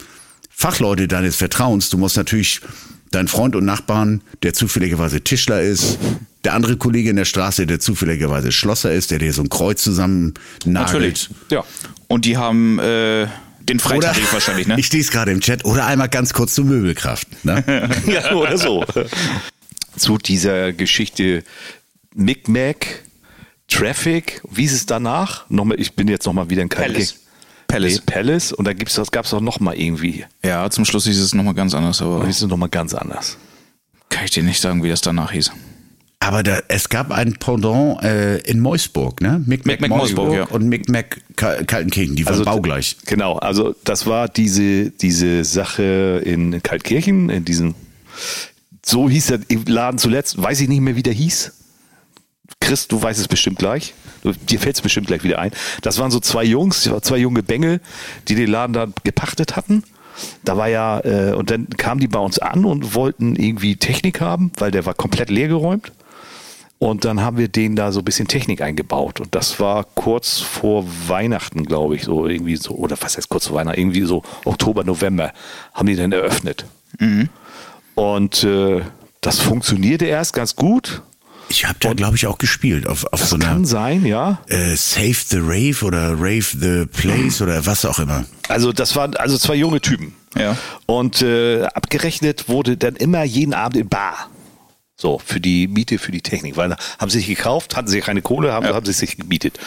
[0.50, 1.90] Fachleute deines Vertrauens.
[1.90, 2.62] Du musst natürlich
[3.12, 5.98] deinen Freund und Nachbarn, der zufälligerweise Tischler ist,
[6.44, 9.84] der andere Kollege in der Straße, der zufälligerweise Schlosser ist, der dir so ein Kreuz
[9.84, 10.34] zusammen
[10.66, 10.94] nagelt.
[10.94, 11.30] Natürlich.
[11.50, 11.64] Ja.
[12.08, 13.28] Und die haben äh,
[13.70, 14.76] den Oder, Freitarif wahrscheinlich, ne?
[14.78, 17.46] ich stehe es gerade im Chat, oder einmal ganz kurz zur Möbelkraft.
[17.46, 17.90] Ne?
[18.08, 18.86] ja, oder so.
[19.96, 21.44] Zu dieser Geschichte
[22.16, 23.04] Micmac,
[23.68, 25.50] Traffic, wie ist es danach?
[25.50, 26.92] Nochmal, ich bin jetzt nochmal wieder in Palace.
[26.94, 27.20] Palace.
[27.68, 28.02] Palace.
[28.02, 28.52] Palace.
[28.52, 30.26] Und da gibt's, das gab es auch nochmal irgendwie.
[30.44, 33.38] Ja, zum Schluss hieß es nochmal ganz anders, aber ist es nochmal ganz anders.
[34.10, 35.52] kann ich dir nicht sagen, wie das danach hieß.
[36.24, 39.44] Aber da, es gab ein Pendant äh, in Meusburg, ne?
[39.46, 40.44] Micmac Micmac Meusburg, ja.
[40.46, 42.96] und Micmac Ka- Kaltenkirchen, die waren baugleich.
[43.06, 47.76] Genau, also das war diese, diese Sache in Kaltkirchen, in diesem,
[48.86, 51.52] so hieß der Laden zuletzt, weiß ich nicht mehr, wie der hieß.
[52.62, 53.94] Chris, du weißt es bestimmt gleich.
[54.50, 55.52] Dir fällt es bestimmt gleich wieder ein.
[55.82, 57.82] Das waren so zwei Jungs, zwei junge Bengel,
[58.30, 59.84] die den Laden dann gepachtet hatten.
[60.46, 64.22] Da war ja, äh, und dann kamen die bei uns an und wollten irgendwie Technik
[64.22, 65.92] haben, weil der war komplett leergeräumt.
[66.84, 69.22] Und dann haben wir denen da so ein bisschen Technik eingebaut.
[69.22, 73.48] Und das war kurz vor Weihnachten, glaube ich, so irgendwie so, oder was heißt kurz
[73.48, 75.32] vor Weihnachten, irgendwie so Oktober, November
[75.74, 76.66] haben die dann eröffnet.
[77.96, 78.82] Und äh,
[79.22, 81.04] das funktionierte erst ganz gut.
[81.48, 84.42] Ich habe da, glaube ich, auch gespielt auf, auf Das so einer kann sein, ja.
[84.50, 88.26] äh, Save the Rave oder Rave the Place oder was auch immer.
[88.50, 90.16] Also das waren also zwei junge Typen.
[90.38, 90.58] Ja.
[90.86, 94.30] Und äh, abgerechnet wurde dann immer jeden Abend in Bar.
[94.96, 96.56] So, für die Miete, für die Technik.
[96.56, 99.60] Weil haben sie sich gekauft, hatten sie keine Kohle, haben, haben sie sich gemietet.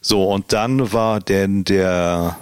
[0.00, 2.36] So, und dann war denn der,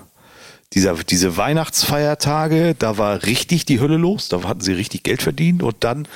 [0.73, 5.63] dieser, diese Weihnachtsfeiertage, da war richtig die Hölle los, da hatten sie richtig Geld verdient
[5.63, 6.09] und dann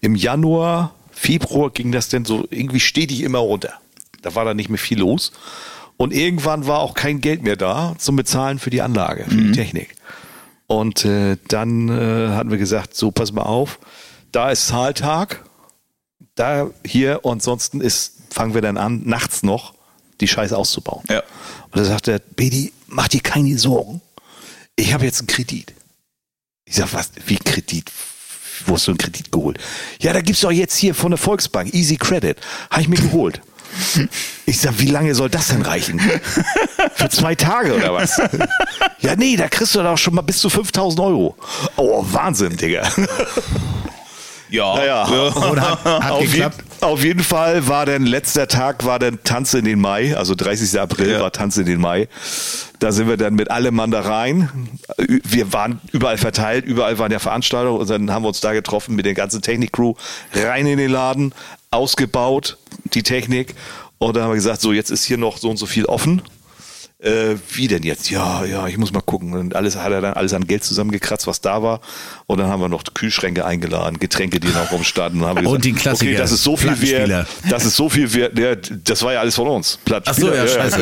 [0.00, 3.74] im Januar, Februar ging das denn so irgendwie stetig immer runter.
[4.22, 5.32] Da war dann nicht mehr viel los.
[5.96, 9.52] Und irgendwann war auch kein Geld mehr da zum Bezahlen für die Anlage, für die
[9.52, 9.94] Technik.
[10.66, 13.78] Und äh, dann äh, hatten wir gesagt, so pass mal auf,
[14.32, 15.44] da ist Zahltag,
[16.34, 19.74] da hier und ansonsten ist, fangen wir dann an, nachts noch
[20.20, 21.04] die Scheiße auszubauen.
[21.10, 21.22] Ja.
[21.70, 24.00] Und da sagt er, Bedi, mach dir keine Sorgen.
[24.76, 25.74] Ich habe jetzt einen Kredit.
[26.64, 27.90] Ich sag, was, wie Kredit?
[28.66, 29.58] Wo hast du einen Kredit geholt?
[30.00, 32.38] Ja, da gibt's doch jetzt hier von der Volksbank, Easy Credit.
[32.70, 33.40] Habe ich mir geholt.
[34.46, 35.98] Ich sag, wie lange soll das denn reichen?
[36.94, 38.20] Für zwei Tage oder was?
[39.00, 41.36] Ja, nee, da kriegst du doch schon mal bis zu 5000 Euro.
[41.76, 42.88] Oh, Wahnsinn, Digga.
[44.52, 44.74] Ja.
[44.76, 46.62] Naja, Und hat, hat auf, je, geklappt.
[46.82, 50.78] auf jeden Fall war dann letzter Tag war dann Tanz in den Mai, also 30.
[50.80, 51.20] April Ja.
[51.20, 52.06] war Tanz in den Mai.
[52.78, 54.68] Da sind wir dann mit allem Mann da rein.
[54.98, 58.94] Wir waren überall verteilt, überall waren ja Veranstaltungen und dann haben wir uns da getroffen
[58.94, 59.94] mit der ganzen Technik-Crew,
[60.34, 61.32] rein in den Laden,
[61.70, 62.58] ausgebaut,
[62.94, 63.54] die Technik.
[63.98, 66.22] Und dann haben wir gesagt, so jetzt ist hier noch so und so viel offen.
[67.02, 68.10] Äh, wie denn jetzt?
[68.10, 69.34] Ja, ja, ich muss mal gucken.
[69.34, 71.80] Und alles hat er dann alles an Geld zusammengekratzt, was da war.
[72.26, 75.20] Und dann haben wir noch Kühlschränke eingeladen, Getränke, die noch rumstanden.
[75.20, 77.26] Und, haben wir Und den Klassiker, Okay, das ist so viel wert.
[77.50, 78.38] Das ist so viel wert.
[78.38, 79.80] Ja, das war ja alles von uns.
[80.04, 80.80] Ach so, ja, scheiße.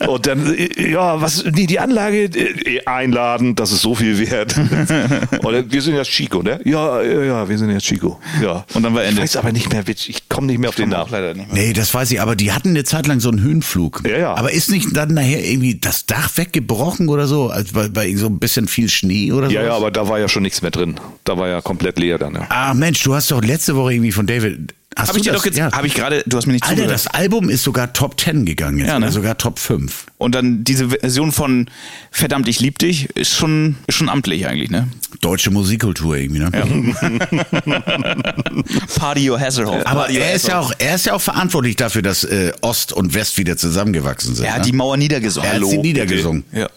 [0.00, 0.06] ja.
[0.08, 4.56] Und dann, ja, was, nee, die Anlage äh, einladen, das ist so viel wert.
[5.42, 6.58] Und dann, wir sind jetzt Chico, ne?
[6.64, 8.18] Ja, ja, ja, wir sind jetzt Chico.
[8.42, 8.64] Ja.
[8.72, 9.16] Und dann war Ende.
[9.16, 9.84] Ich weiß aber nicht mehr.
[9.86, 11.10] Ich komme nicht mehr auf den Namen.
[11.10, 11.62] leider nicht mehr.
[11.64, 14.02] Nee, das weiß ich, aber die hatten eine Zeit lang so einen Höhenflug.
[14.06, 14.34] Ja, ja.
[14.34, 17.48] Aber ist nicht dann nachher irgendwie das Dach weggebrochen oder so?
[17.48, 19.54] Also bei, bei so ein bisschen viel Schnee oder so?
[19.54, 20.98] Ja, ja, aber da war ja schon nichts mehr drin.
[21.24, 22.34] Da war ja komplett leer dann.
[22.34, 22.46] Ja.
[22.48, 24.74] Ah, Mensch, du hast doch letzte Woche irgendwie von David.
[24.96, 25.40] Hast Habe du ich dir das?
[25.40, 25.72] doch jetzt, ja.
[25.72, 26.94] habe ich gerade, du hast mir nicht Alter, zugehört.
[26.94, 29.06] das Album ist sogar Top 10 gegangen jetzt, Ja, ne?
[29.06, 30.06] oder sogar Top 5.
[30.18, 31.70] Und dann diese Version von
[32.10, 34.88] Verdammt, ich lieb dich, ist schon, ist schon amtlich eigentlich, ne?
[35.20, 36.50] Deutsche Musikkultur irgendwie, ne?
[38.96, 39.86] Party Your Hasselhoff.
[39.86, 42.52] Aber Party Your er ist ja auch, er ist ja auch verantwortlich dafür, dass äh,
[42.60, 44.44] Ost und West wieder zusammengewachsen sind.
[44.44, 44.66] Er hat ne?
[44.66, 45.48] die Mauer niedergesungen.
[45.48, 46.42] er hat sie Hallo, niedergesungen.
[46.50, 46.62] bitte.
[46.62, 46.70] Ja.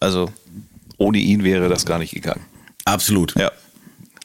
[0.00, 0.30] Also,
[0.98, 2.42] Ohne ihn wäre das gar nicht gegangen.
[2.84, 3.34] Absolut.
[3.38, 3.50] ja.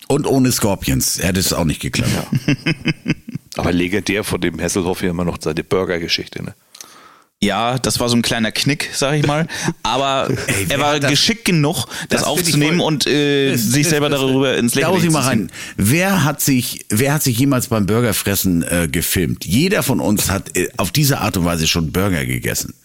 [0.07, 2.11] Und ohne Scorpions hätte es auch nicht geklappt.
[3.57, 6.43] Aber legendär von dem Hesselhoff hier immer noch seine Burger-Geschichte.
[6.43, 6.53] Ne?
[7.43, 9.47] Ja, das war so ein kleiner Knick, sag ich mal.
[9.83, 14.09] Aber Ey, er war geschickt genug, das, Das aufzunehmen und äh, Das- sich das- selber
[14.09, 15.15] das- darüber ins Lächeln mal zu ziehen.
[15.17, 15.51] rein.
[15.75, 19.43] Wer hat sich, wer hat sich jemals beim Burgerfressen äh, gefilmt?
[19.43, 22.75] Jeder von uns hat äh, auf diese Art und Weise schon Burger gegessen.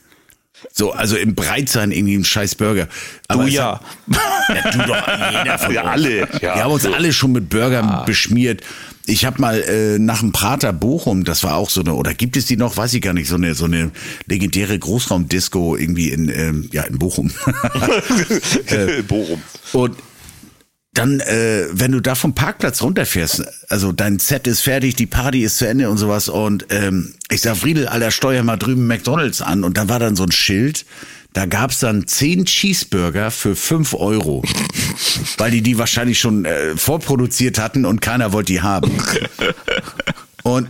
[0.73, 2.89] So, also im Breitsein irgendwie ein scheiß Burger.
[3.29, 3.79] Aber Du ja.
[4.11, 5.09] Hat, ja, du doch,
[5.43, 5.91] jeder von Ja, uns.
[5.91, 6.41] alle, ja.
[6.41, 8.62] Wir haben uns alle schon mit Burgern beschmiert.
[9.09, 12.37] Ich habe mal äh, nach dem Prater Bochum, das war auch so eine, oder gibt
[12.37, 13.93] es die noch, weiß ich gar nicht, so eine so eine
[14.27, 17.31] legendäre Großraumdisco irgendwie in ähm, ja in Bochum.
[19.09, 19.41] Bochum.
[19.73, 19.97] Und
[20.97, 25.42] dann, äh, wenn du da vom Parkplatz runterfährst, also dein Set ist fertig, die Party
[25.42, 29.42] ist zu Ende und sowas und ähm, ich sag, Friedel, Alter, steuer mal drüben McDonalds
[29.42, 30.86] an und da war dann so ein Schild,
[31.32, 34.42] da gab's dann zehn Cheeseburger für fünf Euro,
[35.38, 38.90] weil die die wahrscheinlich schon äh, vorproduziert hatten und keiner wollte die haben.
[40.47, 40.68] Und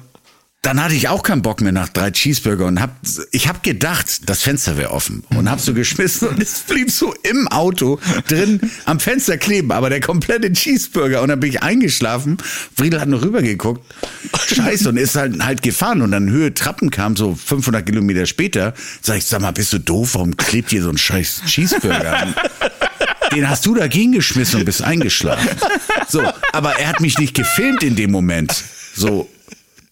[0.67, 2.91] dann hatte ich auch keinen Bock mehr nach drei Cheeseburger und hab,
[3.31, 7.15] ich hab gedacht, das Fenster wäre offen und hab so geschmissen und es blieb so
[7.23, 12.39] im Auto drin am Fenster kleben, aber der komplette Cheeseburger und dann bin ich eingeschlafen.
[12.77, 13.81] Friedel hat noch rübergeguckt.
[14.45, 18.75] Scheiße und ist halt, halt gefahren und dann Höhe Trappen kam so 500 Kilometer später.
[19.03, 20.15] Sag ich, sag mal, bist du doof?
[20.15, 22.35] Warum klebt hier so ein scheiß Cheeseburger an?
[23.33, 25.49] Den hast du dagegen geschmissen und bist eingeschlafen.
[26.09, 28.65] So, aber er hat mich nicht gefilmt in dem Moment.
[28.97, 29.29] So,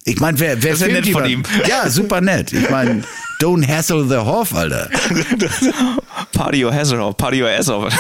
[0.05, 1.43] ich meine, wer, wer Das ist ja filmt nett von ihm.
[1.67, 2.53] Ja, super nett.
[2.53, 3.03] Ich meine,
[3.41, 4.91] don't hassle the Hoff, Alter.
[6.33, 7.93] Party Your Hasselhoff, Party Your Hasselhoff.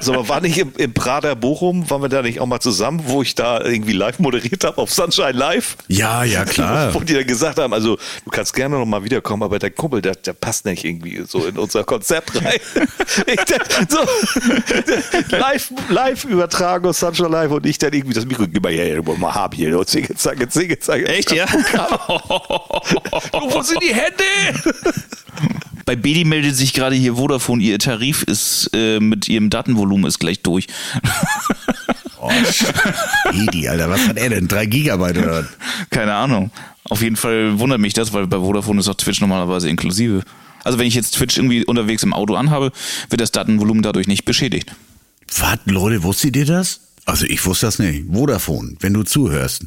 [0.00, 3.02] So, aber war nicht im, im Prater Bochum, waren wir da nicht auch mal zusammen,
[3.06, 5.76] wo ich da irgendwie live moderiert habe auf Sunshine Live?
[5.88, 6.92] Ja, ja, klar.
[6.94, 10.02] Wo die dann gesagt haben, also du kannst gerne noch mal wiederkommen, aber der Kumpel,
[10.02, 12.58] der, der passt nicht irgendwie so in unser Konzept rein.
[13.26, 13.40] ich,
[13.88, 13.98] so,
[15.36, 19.00] live, live übertragen auf Sunshine Live und ich dann irgendwie das Mikro, gib mal her,
[19.02, 21.04] mal haben hier, und Zinge, zacke, Zinge, zacke.
[21.14, 21.46] Echt, ja?
[23.32, 24.24] Wo sind die Hände?
[25.86, 30.18] Bei Bedi meldet sich gerade hier Vodafone, ihr Tarif ist äh, mit ihrem Datenvolumen ist
[30.18, 30.66] gleich durch.
[32.20, 32.30] Oh,
[33.32, 34.48] Edi, Alter, was hat er denn?
[34.48, 35.46] Drei Gigabyte oder was?
[35.90, 36.50] Keine Ahnung.
[36.84, 40.22] Auf jeden Fall wundert mich das, weil bei Vodafone ist auch Twitch normalerweise inklusive.
[40.64, 42.72] Also wenn ich jetzt Twitch irgendwie unterwegs im Auto anhabe,
[43.08, 44.74] wird das Datenvolumen dadurch nicht beschädigt.
[45.38, 46.80] Was, Leute, wusstet ihr das?
[47.04, 48.06] Also ich wusste das nicht.
[48.10, 49.66] Vodafone, wenn du zuhörst.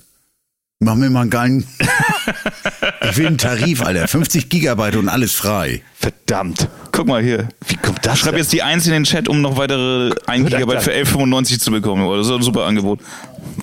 [0.80, 1.68] Mach mir mal einen geilen.
[3.10, 4.08] ich will einen Tarif, Alter.
[4.08, 5.82] 50 Gigabyte und alles frei.
[5.96, 6.68] Verdammt.
[6.92, 7.50] Guck mal hier.
[7.68, 8.20] Wie kommt das?
[8.20, 8.42] Schreib denn?
[8.42, 10.84] jetzt die 1 in den Chat, um noch weitere 1 Hört Gigabyte dann.
[10.84, 12.04] für 11,95 zu bekommen.
[12.06, 13.00] Oder so ein super Angebot.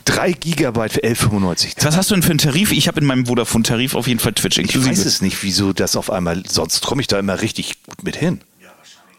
[0.06, 1.84] 3 Gigabyte für 11,95.
[1.84, 2.72] Was hast du denn für einen Tarif?
[2.72, 4.90] Ich habe in meinem Vodafone-Tarif auf jeden Fall Twitch Ich inklusive.
[4.90, 8.16] weiß es nicht, wieso das auf einmal, sonst komme ich da immer richtig gut mit
[8.16, 8.40] hin.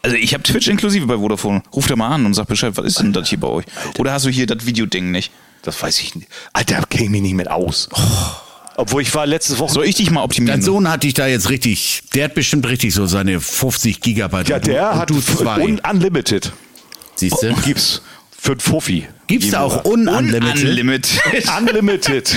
[0.02, 1.62] Also ich habe Twitch inklusive bei Vodafone.
[1.74, 3.64] Ruf da mal an und sag Bescheid, was ist denn das hier bei euch?
[3.98, 5.32] Oder hast du hier das Videoding nicht?
[5.62, 6.28] Das weiß ich nicht.
[6.52, 7.88] Alter, käme ich nicht mit aus.
[8.76, 9.72] Obwohl ich war letzte Woche.
[9.72, 10.60] Soll ich dich mal optimieren?
[10.60, 14.48] Dein Sohn hat dich da jetzt richtig, der hat bestimmt richtig so seine 50 Gigabyte.
[14.48, 15.62] ja, und du- der und hat du zwei.
[15.64, 16.52] un Unlimited.
[17.16, 17.54] Siehst du?
[17.64, 18.02] Gibt's
[18.38, 19.08] für ein Fuffi.
[19.26, 20.64] Gibt's da auch ununlimited?
[20.64, 21.20] Unlimited.
[21.58, 22.36] Unlimited.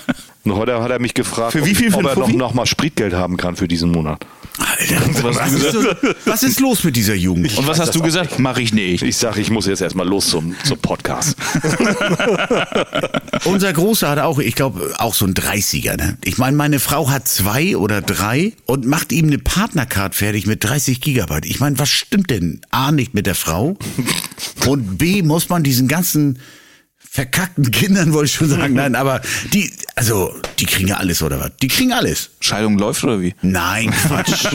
[0.44, 2.54] Und heute hat er mich gefragt, Für wie viel für ob ein er noch, noch
[2.54, 4.24] mal Spritgeld haben kann für diesen Monat.
[4.58, 5.84] Alter, was, ist so,
[6.24, 7.56] was ist los mit dieser Jugend?
[7.58, 8.38] Und was hast du gesagt?
[8.38, 9.02] Mach ich nicht.
[9.02, 11.36] Ich sage, ich muss jetzt erstmal los zum, zum Podcast.
[13.44, 15.96] Unser Großer hat auch, ich glaube, auch so ein 30er.
[15.96, 16.18] Ne?
[16.24, 20.64] Ich meine, meine Frau hat zwei oder drei und macht ihm eine Partnercard fertig mit
[20.64, 21.46] 30 Gigabyte.
[21.46, 22.60] Ich meine, was stimmt denn?
[22.70, 23.76] A, nicht mit der Frau
[24.66, 26.38] und B, muss man diesen ganzen
[27.12, 29.20] verkackten Kindern, wollte ich schon sagen, nein, aber
[29.52, 31.50] die, also, die kriegen ja alles, oder was?
[31.60, 32.30] Die kriegen alles.
[32.38, 33.34] Scheidung läuft oder wie?
[33.42, 34.46] Nein, Quatsch.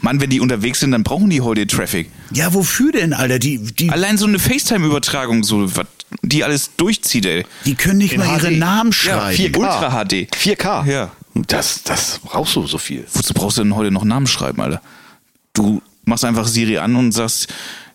[0.00, 2.10] Mann, wenn die unterwegs sind, dann brauchen die heute Traffic.
[2.32, 3.38] ja, wofür denn, Alter?
[3.38, 5.86] Die, die, Allein so eine FaceTime-Übertragung, so was
[6.22, 7.44] die alles durchzieht, ey.
[7.64, 8.58] die können nicht In mal ihre HD.
[8.58, 8.96] Namen Ja,
[9.32, 9.54] schreiben.
[9.54, 9.56] 4K.
[9.58, 10.12] Ultra HD.
[10.34, 10.86] 4K.
[10.86, 11.10] Ja.
[11.34, 13.04] Das, das brauchst du so viel.
[13.12, 14.80] Wozu brauchst du denn heute noch Namen schreiben, Alter?
[15.52, 17.48] Du machst einfach Siri an und sagst,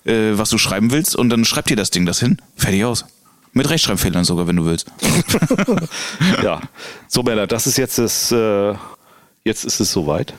[0.05, 2.37] äh, was du schreiben willst und dann schreibt dir das Ding das hin.
[2.55, 3.05] Fertig aus.
[3.53, 4.87] Mit Rechtschreibfehlern sogar, wenn du willst.
[6.43, 6.61] Ja.
[7.07, 8.73] So, Männer, das ist jetzt das, äh,
[9.43, 10.33] jetzt ist es soweit.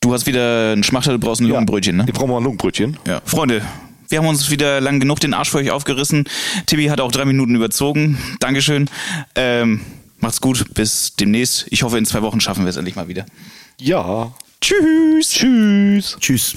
[0.00, 2.04] Du hast wieder einen Schmachter, du brauchst ein Lungenbrötchen, ne?
[2.06, 2.96] Ich brauche mal ein Lungenbrötchen.
[3.06, 3.20] Ja.
[3.24, 3.62] Freunde,
[4.08, 6.24] wir haben uns wieder lang genug den Arsch für euch aufgerissen.
[6.66, 8.18] Tibi hat auch drei Minuten überzogen.
[8.40, 8.88] Dankeschön.
[9.34, 9.80] Ähm,
[10.18, 11.66] macht's gut, bis demnächst.
[11.70, 13.26] Ich hoffe, in zwei Wochen schaffen wir es endlich mal wieder.
[13.80, 14.32] Ja.
[14.60, 15.30] Tschüss.
[15.30, 16.16] Tschüss.
[16.20, 16.56] Tschüss.